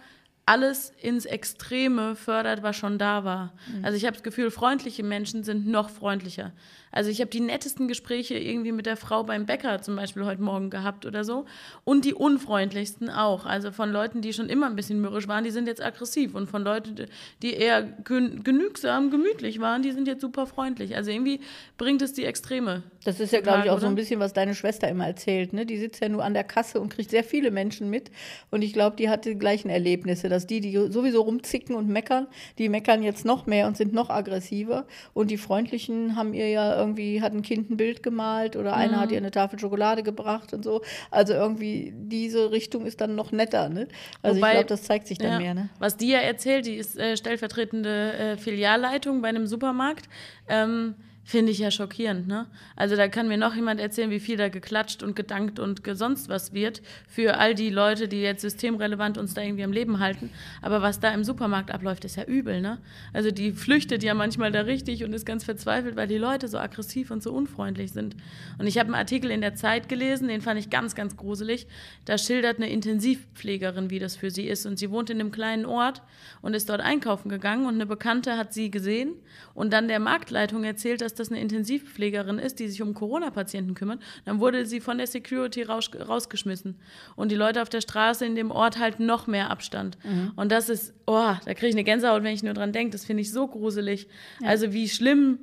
[0.45, 3.53] alles ins Extreme fördert, was schon da war.
[3.67, 3.85] Mhm.
[3.85, 6.51] Also ich habe das Gefühl, freundliche Menschen sind noch freundlicher.
[6.95, 10.41] Also ich habe die nettesten Gespräche irgendwie mit der Frau beim Bäcker zum Beispiel heute
[10.41, 11.45] Morgen gehabt oder so.
[11.83, 13.45] Und die unfreundlichsten auch.
[13.45, 16.33] Also von Leuten, die schon immer ein bisschen mürrisch waren, die sind jetzt aggressiv.
[16.35, 16.95] Und von Leuten,
[17.41, 20.95] die eher genügsam, gemütlich waren, die sind jetzt super freundlich.
[20.95, 21.41] Also irgendwie
[21.77, 22.83] bringt es die Extreme.
[23.03, 23.81] Das ist ja, glaube ich, auch oder?
[23.81, 25.51] so ein bisschen, was deine Schwester immer erzählt.
[25.51, 25.65] Ne?
[25.65, 28.09] Die sitzt ja nur an der Kasse und kriegt sehr viele Menschen mit.
[28.51, 32.27] Und ich glaube, die hat die gleichen Erlebnisse, dass die, die sowieso rumzicken und meckern,
[32.57, 34.87] die meckern jetzt noch mehr und sind noch aggressiver.
[35.13, 38.81] Und die Freundlichen haben ihr ja irgendwie, hat ein Kind ein Bild gemalt oder mhm.
[38.81, 40.81] einer hat ihr eine Tafel Schokolade gebracht und so.
[41.11, 43.69] Also irgendwie diese Richtung ist dann noch netter.
[43.69, 43.87] Ne?
[44.21, 45.53] Also Wobei, ich glaube, das zeigt sich dann ja, mehr.
[45.53, 45.69] Ne?
[45.79, 50.07] Was die ja erzählt, die ist äh, stellvertretende äh, Filialleitung bei einem Supermarkt.
[50.47, 50.95] Ähm,
[51.27, 52.45] Finde ich ja schockierend, ne?
[52.75, 56.29] Also da kann mir noch jemand erzählen, wie viel da geklatscht und gedankt und sonst
[56.29, 60.29] was wird für all die Leute, die jetzt systemrelevant uns da irgendwie am Leben halten.
[60.61, 62.77] Aber was da im Supermarkt abläuft, ist ja übel, ne?
[63.11, 66.59] Also die flüchtet ja manchmal da richtig und ist ganz verzweifelt, weil die Leute so
[66.59, 68.15] aggressiv und so unfreundlich sind.
[68.59, 71.65] Und ich habe einen Artikel in der Zeit gelesen, den fand ich ganz, ganz gruselig.
[72.05, 74.67] Da schildert eine Intensivpflegerin, wie das für sie ist.
[74.67, 76.03] Und sie wohnt in einem kleinen Ort
[76.43, 79.15] und ist dort einkaufen gegangen und eine Bekannte hat sie gesehen
[79.55, 84.01] und dann der Marktleitung erzählt, dass das eine Intensivpflegerin ist, die sich um Corona-Patienten kümmert.
[84.25, 86.79] Dann wurde sie von der Security raus, rausgeschmissen.
[87.15, 89.97] Und die Leute auf der Straße in dem Ort halten noch mehr Abstand.
[90.03, 90.33] Mhm.
[90.35, 92.91] Und das ist, oh, da kriege ich eine Gänsehaut, wenn ich nur dran denke.
[92.91, 94.07] Das finde ich so gruselig.
[94.41, 94.49] Ja.
[94.49, 95.39] Also wie schlimm,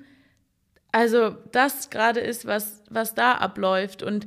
[0.93, 4.03] also das gerade ist, was, was da abläuft.
[4.03, 4.27] Und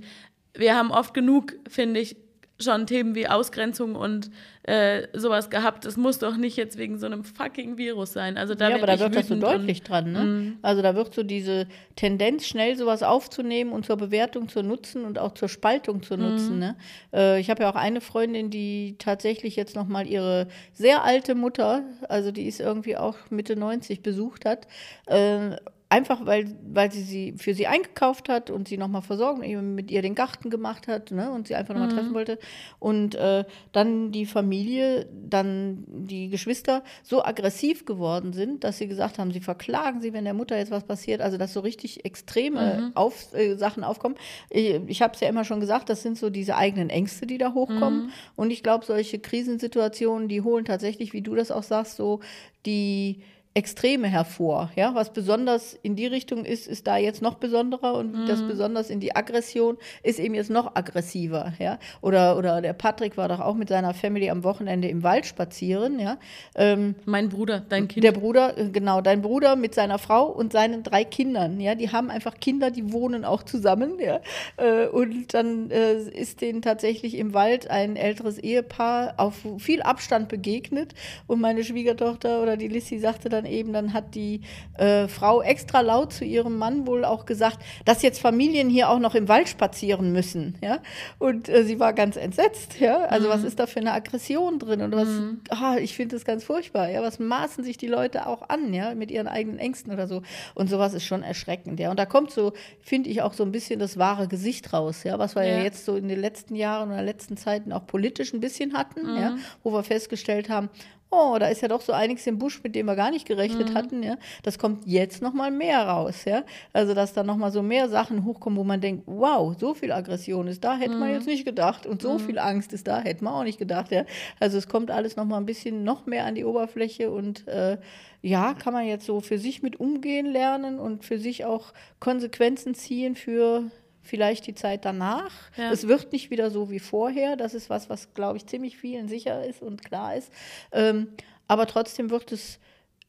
[0.53, 2.17] wir haben oft genug, finde ich,
[2.59, 4.31] schon Themen wie Ausgrenzung und
[4.63, 5.85] äh, sowas gehabt.
[5.85, 8.37] Es muss doch nicht jetzt wegen so einem fucking Virus sein.
[8.37, 10.11] Also da ja, aber da wird das so deutlich dran.
[10.11, 10.23] Ne?
[10.23, 10.57] Mm.
[10.61, 15.19] Also da wird so diese Tendenz, schnell sowas aufzunehmen und zur Bewertung zu nutzen und
[15.19, 16.57] auch zur Spaltung zu nutzen.
[16.57, 16.59] Mm.
[16.59, 16.75] Ne?
[17.13, 21.35] Äh, ich habe ja auch eine Freundin, die tatsächlich jetzt noch mal ihre sehr alte
[21.35, 24.67] Mutter, also die ist irgendwie auch Mitte 90, besucht hat.
[25.07, 25.57] Äh,
[25.89, 29.91] einfach weil, weil sie sie für sie eingekauft hat und sie nochmal versorgen, eben mit
[29.91, 31.95] ihr den Garten gemacht hat ne, und sie einfach nochmal mhm.
[31.95, 32.39] treffen wollte.
[32.79, 39.19] Und äh, dann die Familie, dann die Geschwister so aggressiv geworden sind, dass sie gesagt
[39.19, 41.21] haben, sie verklagen sie, wenn der Mutter jetzt was passiert.
[41.21, 42.91] Also dass so richtig extreme mhm.
[42.95, 44.15] Auf, äh, Sachen aufkommen.
[44.49, 47.37] Ich, ich habe es ja immer schon gesagt, das sind so diese eigenen Ängste, die
[47.37, 48.05] da hochkommen.
[48.05, 48.09] Mhm.
[48.35, 52.21] Und ich glaube, solche Krisensituationen, die holen tatsächlich, wie du das auch sagst, so
[52.65, 53.21] die
[53.57, 54.69] Extreme hervor.
[54.75, 58.25] Ja, was besonders in die Richtung ist, ist da jetzt noch besonderer und mhm.
[58.27, 61.53] das besonders in die Aggression ist eben jetzt noch aggressiver.
[61.57, 65.25] Ja, oder, oder der Patrick war doch auch mit seiner Family am Wochenende im Wald
[65.25, 65.99] spazieren.
[65.99, 66.17] Ja,
[66.55, 68.03] ähm, mein Bruder, dein Kind.
[68.03, 71.61] Der Bruder, äh, genau, dein Bruder mit seiner Frau und seinen drei Kindern.
[71.61, 73.99] Ja, die haben einfach Kinder, die wohnen auch zusammen.
[74.01, 74.19] Ja,
[74.57, 80.27] äh, und dann äh, ist denen tatsächlich im Wald ein älteres Ehepaar auf viel Abstand
[80.27, 80.93] begegnet
[81.25, 84.41] und meine Schwiegertochter oder die Lissy sagte dann dann eben, dann hat die
[84.77, 88.99] äh, Frau extra laut zu ihrem Mann wohl auch gesagt, dass jetzt Familien hier auch
[88.99, 90.55] noch im Wald spazieren müssen.
[90.61, 90.79] Ja?
[91.19, 92.79] Und äh, sie war ganz entsetzt.
[92.79, 93.05] Ja?
[93.05, 93.31] Also mhm.
[93.31, 94.81] was ist da für eine Aggression drin?
[94.81, 95.41] Und was, mhm.
[95.49, 96.89] ah, ich finde das ganz furchtbar.
[96.89, 97.01] Ja?
[97.01, 100.21] Was maßen sich die Leute auch an, ja, mit ihren eigenen Ängsten oder so.
[100.53, 101.79] Und sowas ist schon erschreckend.
[101.79, 101.91] Ja?
[101.91, 105.19] Und da kommt so, finde ich, auch so ein bisschen das wahre Gesicht raus, ja,
[105.19, 105.57] was wir ja.
[105.57, 109.03] ja jetzt so in den letzten Jahren oder letzten Zeiten auch politisch ein bisschen hatten,
[109.03, 109.17] mhm.
[109.17, 110.69] ja, wo wir festgestellt haben,
[111.15, 113.69] oh, da ist ja doch so einiges im Busch, mit dem wir gar nicht gerechnet
[113.69, 113.73] mhm.
[113.75, 114.17] hatten, ja.
[114.43, 116.43] Das kommt jetzt noch mal mehr raus, ja.
[116.73, 119.91] Also, dass da noch mal so mehr Sachen hochkommen, wo man denkt, wow, so viel
[119.91, 120.99] Aggression ist da, hätte mhm.
[120.99, 121.85] man jetzt nicht gedacht.
[121.85, 122.19] Und so mhm.
[122.19, 124.05] viel Angst ist da, hätte man auch nicht gedacht, ja.
[124.39, 127.77] Also, es kommt alles noch mal ein bisschen noch mehr an die Oberfläche und äh,
[128.21, 132.73] ja, kann man jetzt so für sich mit umgehen lernen und für sich auch Konsequenzen
[132.73, 133.69] ziehen für
[134.05, 135.31] vielleicht die Zeit danach.
[135.57, 135.71] Ja.
[135.71, 137.35] Es wird nicht wieder so wie vorher.
[137.35, 140.31] Das ist was, was, glaube ich, ziemlich vielen sicher ist und klar ist.
[140.71, 141.09] Ähm,
[141.47, 142.59] aber trotzdem wird es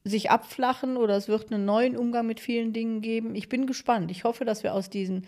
[0.04, 3.34] sich abflachen oder es wird einen neuen Umgang mit vielen Dingen geben.
[3.34, 4.10] Ich bin gespannt.
[4.10, 5.26] Ich hoffe, dass wir aus diesen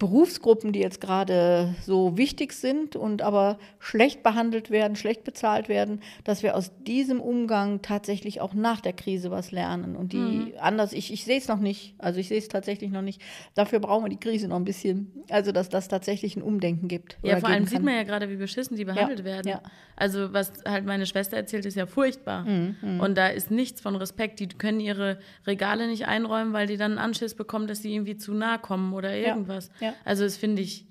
[0.00, 6.00] Berufsgruppen, die jetzt gerade so wichtig sind und aber schlecht behandelt werden, schlecht bezahlt werden,
[6.24, 9.94] dass wir aus diesem Umgang tatsächlich auch nach der Krise was lernen.
[9.94, 10.52] Und die mhm.
[10.58, 13.22] anders, ich, ich sehe es noch nicht, also ich sehe es tatsächlich noch nicht.
[13.54, 15.12] Dafür brauchen wir die Krise noch ein bisschen.
[15.30, 17.16] Also, dass das tatsächlich ein Umdenken gibt.
[17.22, 19.48] Ja, vor allem sieht man ja gerade, wie beschissen die behandelt ja, werden.
[19.48, 19.62] Ja.
[19.94, 22.44] Also, was halt meine Schwester erzählt, ist ja furchtbar.
[22.44, 24.40] Mhm, mhm, und da ist nichts von Respekt.
[24.40, 28.16] Die können ihre Regale nicht einräumen, weil die dann einen Anschiss bekommen, dass sie irgendwie
[28.16, 29.70] zu nah kommen oder irgendwas.
[29.80, 29.83] Ja.
[29.84, 29.94] Ja.
[30.04, 30.86] Also das finde ich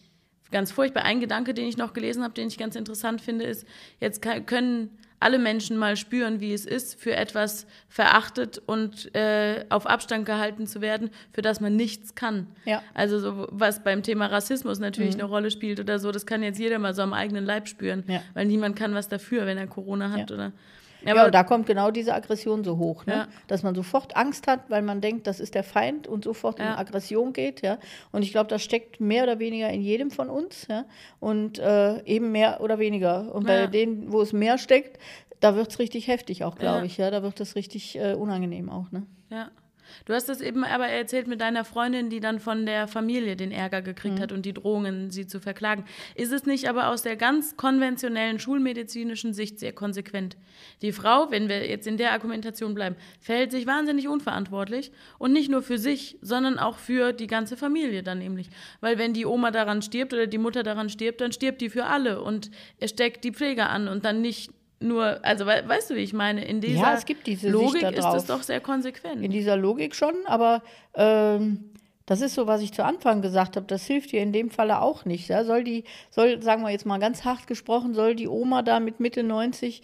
[0.51, 1.03] ganz furchtbar.
[1.03, 3.65] Ein Gedanke, den ich noch gelesen habe, den ich ganz interessant finde, ist,
[3.99, 9.88] jetzt können alle Menschen mal spüren, wie es ist, für etwas verachtet und äh, auf
[9.88, 12.47] Abstand gehalten zu werden, für das man nichts kann.
[12.65, 12.84] Ja.
[12.93, 15.21] Also so, was beim Thema Rassismus natürlich mhm.
[15.21, 18.03] eine Rolle spielt oder so, das kann jetzt jeder mal so am eigenen Leib spüren,
[18.08, 18.21] ja.
[18.34, 20.36] weil niemand kann was dafür, wenn er Corona hat ja.
[20.36, 20.51] oder
[21.05, 23.13] ja, aber da kommt genau diese Aggression so hoch, ne?
[23.13, 23.27] Ja.
[23.47, 26.73] dass man sofort Angst hat, weil man denkt, das ist der Feind und sofort ja.
[26.73, 27.61] in Aggression geht.
[27.61, 27.77] Ja?
[28.11, 30.85] Und ich glaube, das steckt mehr oder weniger in jedem von uns ja?
[31.19, 33.33] und äh, eben mehr oder weniger.
[33.33, 34.99] Und bei denen, wo es mehr steckt,
[35.39, 36.97] da wird es richtig heftig auch, glaube ich.
[36.97, 37.11] Ja?
[37.11, 38.91] Da wird es richtig äh, unangenehm auch.
[38.91, 39.05] Ne?
[39.29, 39.51] Ja.
[40.06, 43.51] Du hast das eben aber erzählt mit deiner Freundin, die dann von der Familie den
[43.51, 44.21] Ärger gekriegt mhm.
[44.21, 45.86] hat und die Drohungen, sie zu verklagen.
[46.15, 50.38] Ist es nicht aber aus der ganz konventionellen schulmedizinischen Sicht sehr konsequent?
[50.82, 55.49] Die Frau, wenn wir jetzt in der Argumentation bleiben, verhält sich wahnsinnig unverantwortlich und nicht
[55.49, 58.49] nur für sich, sondern auch für die ganze Familie dann nämlich.
[58.82, 61.86] Weil wenn die Oma daran stirbt oder die Mutter daran stirbt, dann stirbt die für
[61.86, 64.51] alle und er steckt die Pflege an und dann nicht
[64.83, 66.45] nur, also weißt du, wie ich meine?
[66.45, 69.23] In dieser ja, es gibt diese Logik ist es doch sehr konsequent.
[69.23, 70.61] In dieser Logik schon, aber
[70.95, 71.71] ähm,
[72.05, 73.65] das ist so, was ich zu Anfang gesagt habe.
[73.65, 75.29] Das hilft dir in dem Falle auch nicht.
[75.29, 75.45] Ja?
[75.45, 78.99] Soll die, soll, sagen wir jetzt mal ganz hart gesprochen, soll die Oma da mit
[78.99, 79.81] Mitte 90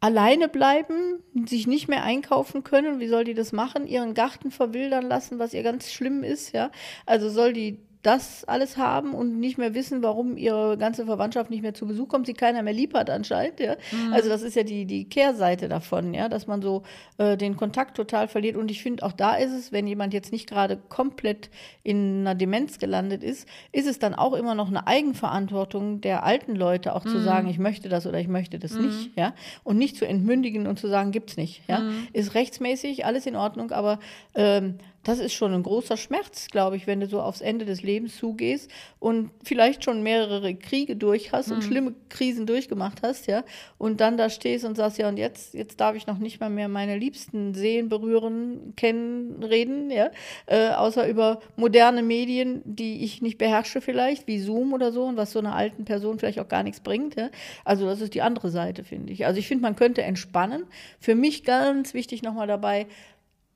[0.00, 2.98] alleine bleiben, sich nicht mehr einkaufen können?
[2.98, 3.86] Wie soll die das machen?
[3.86, 6.72] Ihren Garten verwildern lassen, was ihr ganz schlimm ist, ja?
[7.06, 11.62] Also soll die das alles haben und nicht mehr wissen, warum ihre ganze Verwandtschaft nicht
[11.62, 13.60] mehr zu Besuch kommt, sie keiner mehr lieb hat anscheinend.
[13.60, 13.76] Ja?
[13.92, 14.12] Mhm.
[14.12, 16.82] Also das ist ja die, die Kehrseite davon, ja, dass man so
[17.18, 18.56] äh, den Kontakt total verliert.
[18.56, 21.48] Und ich finde, auch da ist es, wenn jemand jetzt nicht gerade komplett
[21.84, 26.56] in einer Demenz gelandet ist, ist es dann auch immer noch eine Eigenverantwortung der alten
[26.56, 27.10] Leute, auch mhm.
[27.10, 28.86] zu sagen, ich möchte das oder ich möchte das mhm.
[28.86, 29.32] nicht, ja.
[29.62, 31.62] Und nicht zu entmündigen und zu sagen, gibt's nicht.
[31.68, 31.78] Ja?
[31.78, 32.08] Mhm.
[32.12, 34.00] Ist rechtsmäßig, alles in Ordnung, aber
[34.34, 37.82] ähm, das ist schon ein großer Schmerz, glaube ich, wenn du so aufs Ende des
[37.82, 41.56] Lebens zugehst und vielleicht schon mehrere Kriege durch hast mhm.
[41.56, 43.42] und schlimme Krisen durchgemacht hast, ja,
[43.78, 46.50] und dann da stehst und sagst, ja, und jetzt, jetzt darf ich noch nicht mal
[46.50, 50.10] mehr meine Liebsten sehen, berühren, kennen, reden, ja,
[50.46, 55.16] äh, außer über moderne Medien, die ich nicht beherrsche vielleicht, wie Zoom oder so, und
[55.16, 57.30] was so einer alten Person vielleicht auch gar nichts bringt, ja.
[57.64, 59.26] Also das ist die andere Seite, finde ich.
[59.26, 60.64] Also ich finde, man könnte entspannen.
[61.00, 62.86] Für mich ganz wichtig nochmal dabei,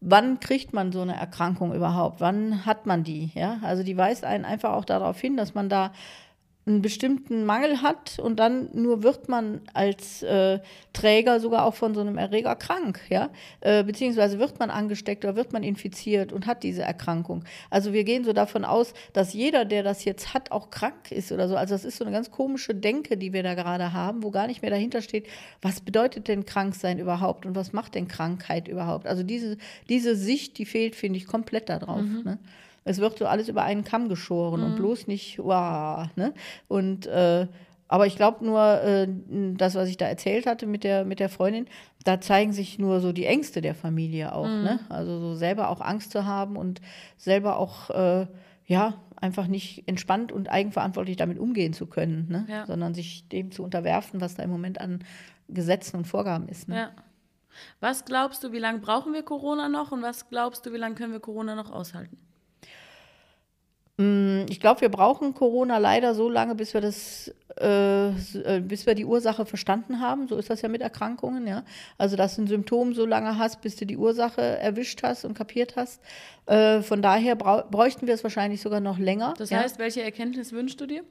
[0.09, 2.21] wann kriegt man so eine Erkrankung überhaupt?
[2.21, 3.31] Wann hat man die?
[3.35, 5.92] Ja, also die weist einen einfach auch darauf hin, dass man da
[6.67, 10.59] einen bestimmten Mangel hat und dann nur wird man als äh,
[10.93, 15.37] Träger sogar auch von so einem Erreger krank, ja, äh, beziehungsweise wird man angesteckt oder
[15.37, 17.45] wird man infiziert und hat diese Erkrankung.
[17.71, 21.31] Also wir gehen so davon aus, dass jeder, der das jetzt hat, auch krank ist
[21.31, 21.55] oder so.
[21.57, 24.49] Also das ist so eine ganz komische Denke, die wir da gerade haben, wo gar
[24.49, 25.29] nicht mehr dahinter steht,
[25.63, 29.07] was bedeutet denn Kranksein überhaupt und was macht denn Krankheit überhaupt?
[29.07, 29.57] Also diese,
[29.89, 32.03] diese Sicht, die fehlt, finde ich, komplett da drauf.
[32.03, 32.23] Mhm.
[32.25, 32.39] Ne?
[32.87, 34.66] Es wird so alles über einen Kamm geschoren mhm.
[34.66, 36.33] und bloß nicht, wow, ne?
[36.68, 37.46] Und äh,
[37.88, 39.07] aber ich glaube nur, äh,
[39.55, 41.66] das, was ich da erzählt hatte mit der, mit der Freundin,
[42.05, 44.49] da zeigen sich nur so die Ängste der Familie auch.
[44.49, 44.62] Mhm.
[44.62, 44.81] Ne?
[44.88, 46.81] Also so selber auch Angst zu haben und
[47.16, 48.27] selber auch, äh,
[48.66, 52.46] ja, einfach nicht entspannt und eigenverantwortlich damit umgehen zu können, ne?
[52.49, 52.66] Ja.
[52.66, 55.05] sondern sich dem zu unterwerfen, was da im Moment an
[55.49, 56.68] Gesetzen und Vorgaben ist.
[56.68, 56.77] Ne?
[56.77, 56.90] Ja.
[57.81, 60.96] Was glaubst du, wie lange brauchen wir Corona noch und was glaubst du, wie lange
[60.96, 62.18] können wir Corona noch aushalten?
[63.99, 68.85] Mm, ich glaube, wir brauchen Corona leider so lange, bis wir das, äh, äh, bis
[68.85, 70.29] wir die Ursache verstanden haben.
[70.29, 71.65] So ist das ja mit Erkrankungen, ja.
[71.97, 75.33] Also, dass du ein Symptom so lange hast, bis du die Ursache erwischt hast und
[75.35, 76.03] kapiert hast.
[76.45, 79.33] Äh, von daher bräuchten wir es wahrscheinlich sogar noch länger.
[79.39, 79.83] Das heißt, ja?
[79.83, 81.03] welche Erkenntnis wünschst du dir?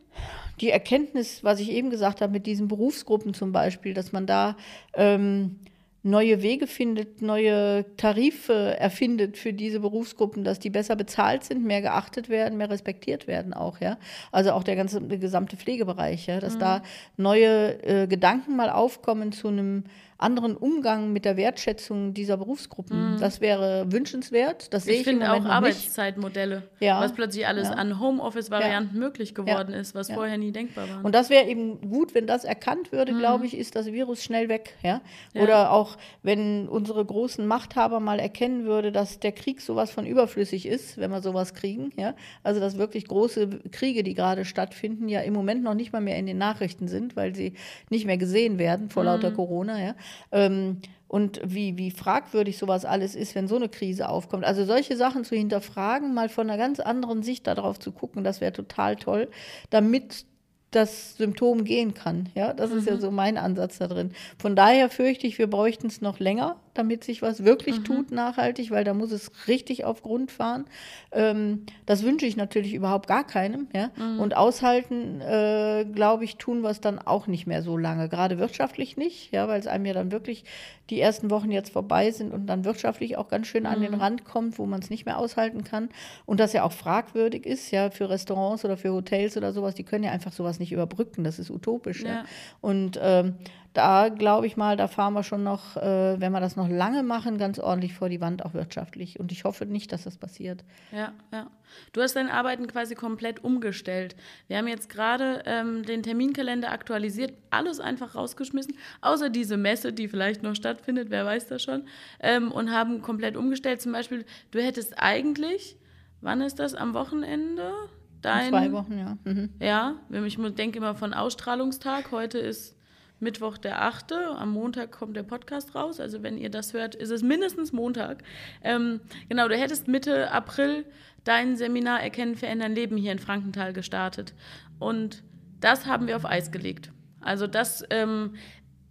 [0.62, 4.56] Die Erkenntnis, was ich eben gesagt habe, mit diesen Berufsgruppen zum Beispiel, dass man da
[4.94, 5.60] ähm,
[6.06, 11.82] neue Wege findet, neue Tarife erfindet für diese Berufsgruppen, dass die besser bezahlt sind, mehr
[11.82, 13.98] geachtet werden, mehr respektiert werden auch, ja.
[14.32, 16.60] Also auch der ganze der gesamte Pflegebereich, ja, dass mhm.
[16.60, 16.84] da
[17.18, 19.86] neue äh, Gedanken mal aufkommen zu einem
[20.18, 23.16] anderen Umgang mit der Wertschätzung dieser Berufsgruppen.
[23.16, 23.20] Mhm.
[23.20, 24.74] Das wäre wünschenswert.
[24.74, 27.02] Das sehe ich finde auch Arbeitszeitmodelle, ja.
[27.02, 27.76] was plötzlich alles ja.
[27.76, 29.00] an Homeoffice-Varianten ja.
[29.00, 31.04] möglich geworden ist, was vorher nie denkbar war.
[31.04, 33.20] Und das wäre eben gut, wenn das erkannt würde, mhm.
[33.20, 34.76] glaube ich, ist das Virus schnell weg.
[34.84, 35.02] Ja?
[35.36, 40.66] Oder auch, wenn unsere großen Machthaber mal erkennen würde, dass der Krieg sowas von überflüssig
[40.66, 41.92] ist, wenn wir sowas kriegen.
[41.98, 42.16] Ja?
[42.42, 46.18] Also dass wirklich große Kriege, die gerade stattfinden, ja im Moment noch nicht mal mehr
[46.18, 47.54] in den Nachrichten sind, weil sie
[47.90, 49.08] nicht mehr gesehen werden vor mhm.
[49.08, 49.84] lauter Corona.
[49.84, 49.96] Ja?
[50.32, 54.44] Ähm, und wie, wie fragwürdig sowas alles ist, wenn so eine Krise aufkommt.
[54.44, 58.42] Also solche Sachen zu hinterfragen, mal von einer ganz anderen Sicht darauf zu gucken, das
[58.42, 59.30] wäre total toll,
[59.70, 60.26] damit
[60.72, 62.30] das Symptom gehen kann.
[62.36, 62.78] Ja, das mhm.
[62.80, 63.02] ist ja mhm.
[63.02, 64.12] so mein Ansatz da drin.
[64.38, 67.84] Von daher fürchte ich, wir bräuchten es noch länger, damit sich was wirklich mhm.
[67.86, 70.66] tut nachhaltig, weil da muss es richtig auf Grund fahren.
[71.12, 73.68] Ähm, das wünsche ich natürlich überhaupt gar keinem.
[73.74, 73.90] Ja?
[73.96, 74.20] Mhm.
[74.20, 78.10] Und aushalten, äh, glaube ich, tun wir es dann auch nicht mehr so lange.
[78.10, 80.44] Gerade wirtschaftlich nicht, ja, weil es einem ja dann wirklich
[80.90, 84.02] die ersten Wochen jetzt vorbei sind und dann wirtschaftlich auch ganz schön an den mhm.
[84.02, 85.90] Rand kommt, wo man es nicht mehr aushalten kann.
[86.26, 89.84] Und das ja auch fragwürdig ist, ja, für Restaurants oder für Hotels oder sowas, die
[89.84, 91.24] können ja einfach sowas nicht überbrücken.
[91.24, 92.04] Das ist utopisch.
[92.04, 92.10] Ja.
[92.10, 92.26] ja?
[92.62, 93.36] Und ähm,
[93.76, 97.04] da glaube ich mal, da fahren wir schon noch, äh, wenn wir das noch lange
[97.04, 99.20] machen, ganz ordentlich vor die Wand, auch wirtschaftlich.
[99.20, 100.64] Und ich hoffe nicht, dass das passiert.
[100.92, 101.52] Ja, ja.
[101.92, 104.16] Du hast dein Arbeiten quasi komplett umgestellt.
[104.48, 110.08] Wir haben jetzt gerade ähm, den Terminkalender aktualisiert, alles einfach rausgeschmissen, außer diese Messe, die
[110.08, 111.84] vielleicht noch stattfindet, wer weiß das schon,
[112.22, 113.82] ähm, und haben komplett umgestellt.
[113.82, 115.78] Zum Beispiel, du hättest eigentlich,
[116.22, 117.74] wann ist das, am Wochenende?
[118.22, 119.18] Dein, In zwei Wochen, ja.
[119.26, 119.50] Mhm.
[119.60, 122.12] Ja, ich denke immer von Ausstrahlungstag.
[122.12, 122.76] Heute ist
[123.20, 124.12] Mittwoch der 8.
[124.14, 126.00] Am Montag kommt der Podcast raus.
[126.00, 128.24] Also wenn ihr das hört, ist es mindestens Montag.
[128.64, 130.86] Ähm, genau, du hättest Mitte April
[131.24, 134.34] dein Seminar Erkennen, Verändern, Leben hier in Frankenthal gestartet.
[134.80, 135.24] Und
[135.60, 136.92] das haben wir auf Eis gelegt.
[137.22, 138.36] Also das ähm,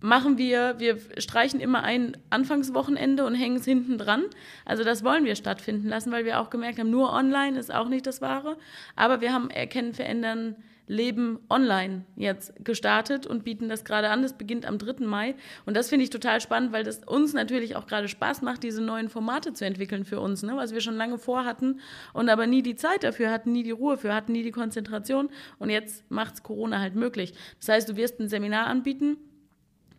[0.00, 4.24] machen wir, wir streichen immer ein Anfangswochenende und hängen es hinten dran.
[4.64, 7.88] Also das wollen wir stattfinden lassen, weil wir auch gemerkt haben, nur online ist auch
[7.88, 8.58] nicht das Wahre.
[8.96, 14.22] Aber wir haben Erkennen, Verändern, Leben online jetzt gestartet und bieten das gerade an.
[14.22, 15.04] Das beginnt am 3.
[15.06, 15.34] Mai.
[15.66, 18.82] Und das finde ich total spannend, weil das uns natürlich auch gerade Spaß macht, diese
[18.82, 20.56] neuen Formate zu entwickeln für uns, ne?
[20.56, 21.80] was wir schon lange vorhatten
[22.12, 25.30] und aber nie die Zeit dafür hatten, nie die Ruhe für hatten, nie die Konzentration.
[25.58, 27.34] Und jetzt macht es Corona halt möglich.
[27.60, 29.16] Das heißt, du wirst ein Seminar anbieten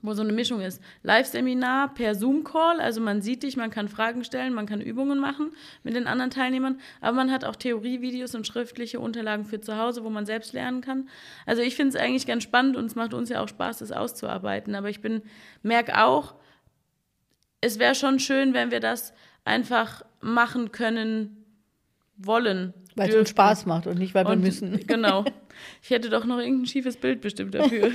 [0.05, 0.81] wo so eine Mischung ist.
[1.03, 5.51] Live-Seminar per Zoom-Call, also man sieht dich, man kann Fragen stellen, man kann Übungen machen
[5.83, 10.03] mit den anderen Teilnehmern, aber man hat auch Theorievideos und schriftliche Unterlagen für zu Hause,
[10.03, 11.09] wo man selbst lernen kann.
[11.45, 13.91] Also ich finde es eigentlich ganz spannend und es macht uns ja auch Spaß, das
[13.91, 14.75] auszuarbeiten.
[14.75, 15.21] Aber ich bin,
[15.63, 16.35] merke auch,
[17.61, 19.13] es wäre schon schön, wenn wir das
[19.43, 21.45] einfach machen können
[22.17, 22.73] wollen.
[22.95, 24.85] Weil es uns Spaß macht und nicht, weil und, wir müssen.
[24.87, 25.25] Genau.
[25.81, 27.91] Ich hätte doch noch irgendein schiefes Bild bestimmt dafür.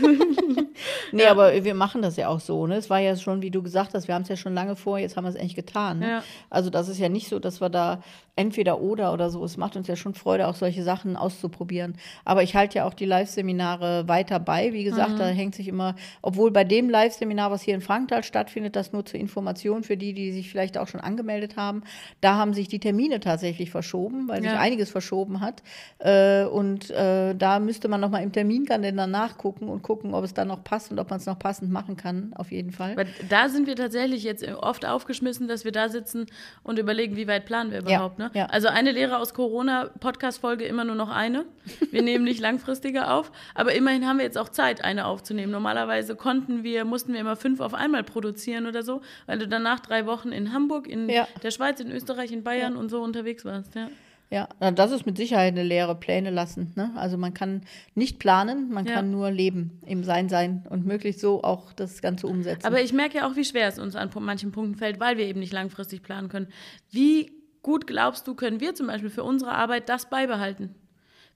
[1.12, 1.30] nee, ja.
[1.30, 2.66] aber wir machen das ja auch so.
[2.66, 2.76] Ne?
[2.76, 4.98] Es war ja schon, wie du gesagt hast, wir haben es ja schon lange vor,
[4.98, 6.00] jetzt haben wir es endlich getan.
[6.00, 6.08] Ne?
[6.08, 6.24] Ja.
[6.48, 8.02] Also das ist ja nicht so, dass wir da
[8.40, 9.44] entweder oder oder so.
[9.44, 11.94] Es macht uns ja schon Freude, auch solche Sachen auszuprobieren.
[12.24, 14.72] Aber ich halte ja auch die Live-Seminare weiter bei.
[14.72, 15.18] Wie gesagt, mhm.
[15.18, 19.04] da hängt sich immer, obwohl bei dem Live-Seminar, was hier in Franktal stattfindet, das nur
[19.04, 21.82] zur Information für die, die sich vielleicht auch schon angemeldet haben,
[22.22, 24.52] da haben sich die Termine tatsächlich verschoben, weil ja.
[24.52, 25.62] sich einiges verschoben hat.
[25.98, 30.48] Äh, und äh, da müsste man nochmal im Terminkalender nachgucken und gucken, ob es dann
[30.48, 32.96] noch passt und ob man es noch passend machen kann, auf jeden Fall.
[32.96, 36.24] Weil da sind wir tatsächlich jetzt oft aufgeschmissen, dass wir da sitzen
[36.62, 38.18] und überlegen, wie weit planen wir überhaupt.
[38.18, 38.29] Ja, ne?
[38.34, 38.46] Ja.
[38.46, 41.44] Also eine Lehre aus Corona, Podcast-Folge immer nur noch eine.
[41.90, 45.52] Wir nehmen nicht langfristiger auf, aber immerhin haben wir jetzt auch Zeit, eine aufzunehmen.
[45.52, 49.80] Normalerweise konnten wir, mussten wir immer fünf auf einmal produzieren oder so, weil du danach
[49.80, 51.26] drei Wochen in Hamburg, in ja.
[51.42, 53.74] der Schweiz, in Österreich, in Bayern und so unterwegs warst.
[53.74, 53.88] Ja.
[54.32, 56.72] Ja, das ist mit Sicherheit eine leere Pläne lassen.
[56.76, 56.92] Ne?
[56.94, 57.62] Also man kann
[57.96, 58.94] nicht planen, man ja.
[58.94, 62.64] kann nur leben, im Sein sein und möglichst so auch das Ganze umsetzen.
[62.64, 65.26] Aber ich merke ja auch, wie schwer es uns an manchen Punkten fällt, weil wir
[65.26, 66.46] eben nicht langfristig planen können.
[66.92, 70.74] Wie gut glaubst du, können wir zum Beispiel für unsere Arbeit das beibehalten?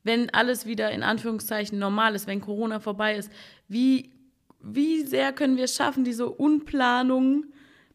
[0.03, 3.31] Wenn alles wieder in Anführungszeichen normal ist, wenn Corona vorbei ist,
[3.69, 4.11] wie,
[4.61, 7.47] wie sehr können wir es schaffen, diese Unplanung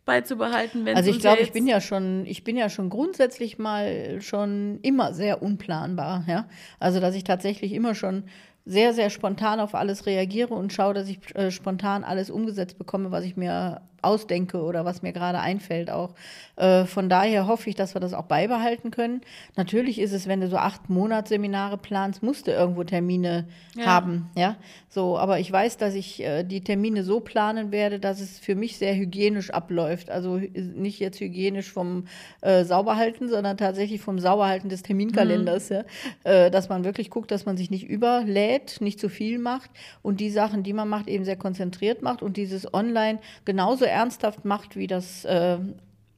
[0.05, 4.19] beizubehalten, wenn Also ich glaube, ich bin ja schon, ich bin ja schon grundsätzlich mal
[4.21, 6.47] schon immer sehr unplanbar, ja.
[6.79, 8.23] Also dass ich tatsächlich immer schon
[8.65, 13.11] sehr, sehr spontan auf alles reagiere und schaue, dass ich äh, spontan alles umgesetzt bekomme,
[13.11, 16.15] was ich mir ausdenke oder was mir gerade einfällt auch.
[16.55, 19.21] Äh, von daher hoffe ich, dass wir das auch beibehalten können.
[19.55, 23.85] Natürlich ist es, wenn du so acht Monatsseminare planst, musst du irgendwo Termine ja.
[23.85, 24.55] haben, ja.
[24.89, 28.55] So, aber ich weiß, dass ich äh, die Termine so planen werde, dass es für
[28.55, 30.09] mich sehr hygienisch abläuft.
[30.09, 32.05] Also nicht jetzt hygienisch vom
[32.41, 35.75] äh, Sauberhalten, sondern tatsächlich vom Sauberhalten des Terminkalenders, mhm.
[35.75, 36.45] ja.
[36.45, 39.69] Äh, dass man wirklich guckt, dass man sich nicht überlädt, nicht zu viel macht
[40.01, 44.45] und die Sachen, die man macht, eben sehr konzentriert macht und dieses Online genauso ernsthaft
[44.45, 45.57] macht wie das äh,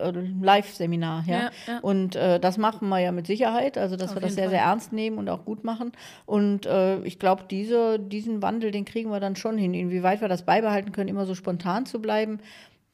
[0.02, 1.24] äh, Live-Seminar.
[1.28, 1.34] Ja?
[1.34, 1.80] ja, ja.
[1.80, 4.52] Und äh, das machen wir ja mit Sicherheit, also dass Auf wir das sehr, Fall.
[4.52, 5.92] sehr ernst nehmen und auch gut machen.
[6.26, 9.74] Und äh, ich glaube, diese, diesen Wandel, den kriegen wir dann schon hin.
[9.74, 12.40] Inwieweit wir das beibehalten können, immer so spontan zu bleiben,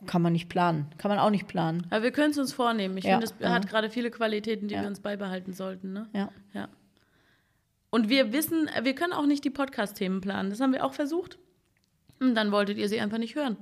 [0.06, 0.88] kann man nicht planen.
[0.98, 1.88] Kann man auch nicht planen.
[1.90, 2.98] Aber wir können es uns vornehmen.
[2.98, 3.52] Ich ja, finde, es ja.
[3.52, 5.94] hat gerade viele Qualitäten, die wir uns beibehalten sollten.
[5.94, 6.08] Ne?
[6.13, 6.30] Ja.
[6.54, 6.68] ja.
[7.90, 10.50] Und wir wissen, wir können auch nicht die Podcast-Themen planen.
[10.52, 11.40] Das haben wir auch versucht.
[12.19, 13.58] Und dann wolltet ihr sie einfach nicht hören.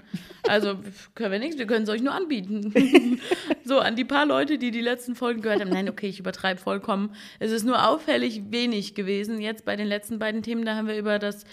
[0.47, 0.79] Also
[1.13, 2.73] können wir nichts, wir können es euch nur anbieten.
[3.65, 6.59] so, an die paar Leute, die die letzten Folgen gehört haben, nein, okay, ich übertreibe
[6.59, 7.13] vollkommen.
[7.39, 9.41] Es ist nur auffällig wenig gewesen.
[9.41, 11.45] Jetzt bei den letzten beiden Themen, da haben wir über das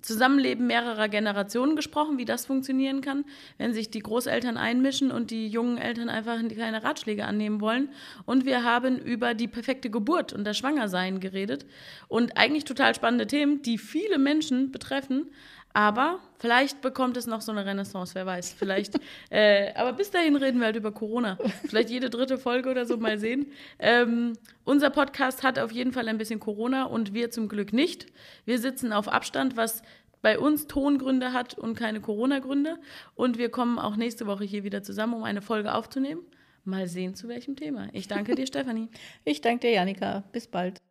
[0.00, 3.24] Zusammenleben mehrerer Generationen gesprochen, wie das funktionieren kann,
[3.58, 7.90] wenn sich die Großeltern einmischen und die jungen Eltern einfach keine Ratschläge annehmen wollen.
[8.24, 11.66] Und wir haben über die perfekte Geburt und das Schwangersein geredet.
[12.06, 15.26] Und eigentlich total spannende Themen, die viele Menschen betreffen.
[15.78, 18.52] Aber vielleicht bekommt es noch so eine Renaissance, wer weiß.
[18.52, 18.98] Vielleicht.
[19.30, 21.38] äh, aber bis dahin reden wir halt über Corona.
[21.68, 23.52] Vielleicht jede dritte Folge oder so mal sehen.
[23.78, 24.32] Ähm,
[24.64, 28.06] unser Podcast hat auf jeden Fall ein bisschen Corona und wir zum Glück nicht.
[28.44, 29.82] Wir sitzen auf Abstand, was
[30.20, 32.80] bei uns Tongründe hat und keine Corona-Gründe.
[33.14, 36.22] Und wir kommen auch nächste Woche hier wieder zusammen, um eine Folge aufzunehmen.
[36.64, 37.86] Mal sehen, zu welchem Thema.
[37.92, 38.88] Ich danke dir, Stefanie.
[39.24, 40.24] Ich danke dir, Janika.
[40.32, 40.82] Bis bald.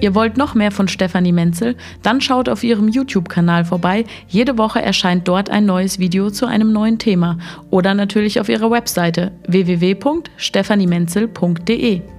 [0.00, 1.74] Ihr wollt noch mehr von Stefanie Menzel?
[2.02, 4.04] Dann schaut auf ihrem YouTube-Kanal vorbei.
[4.28, 7.38] Jede Woche erscheint dort ein neues Video zu einem neuen Thema.
[7.70, 12.15] Oder natürlich auf ihrer Webseite www.stephaniemenzel.de.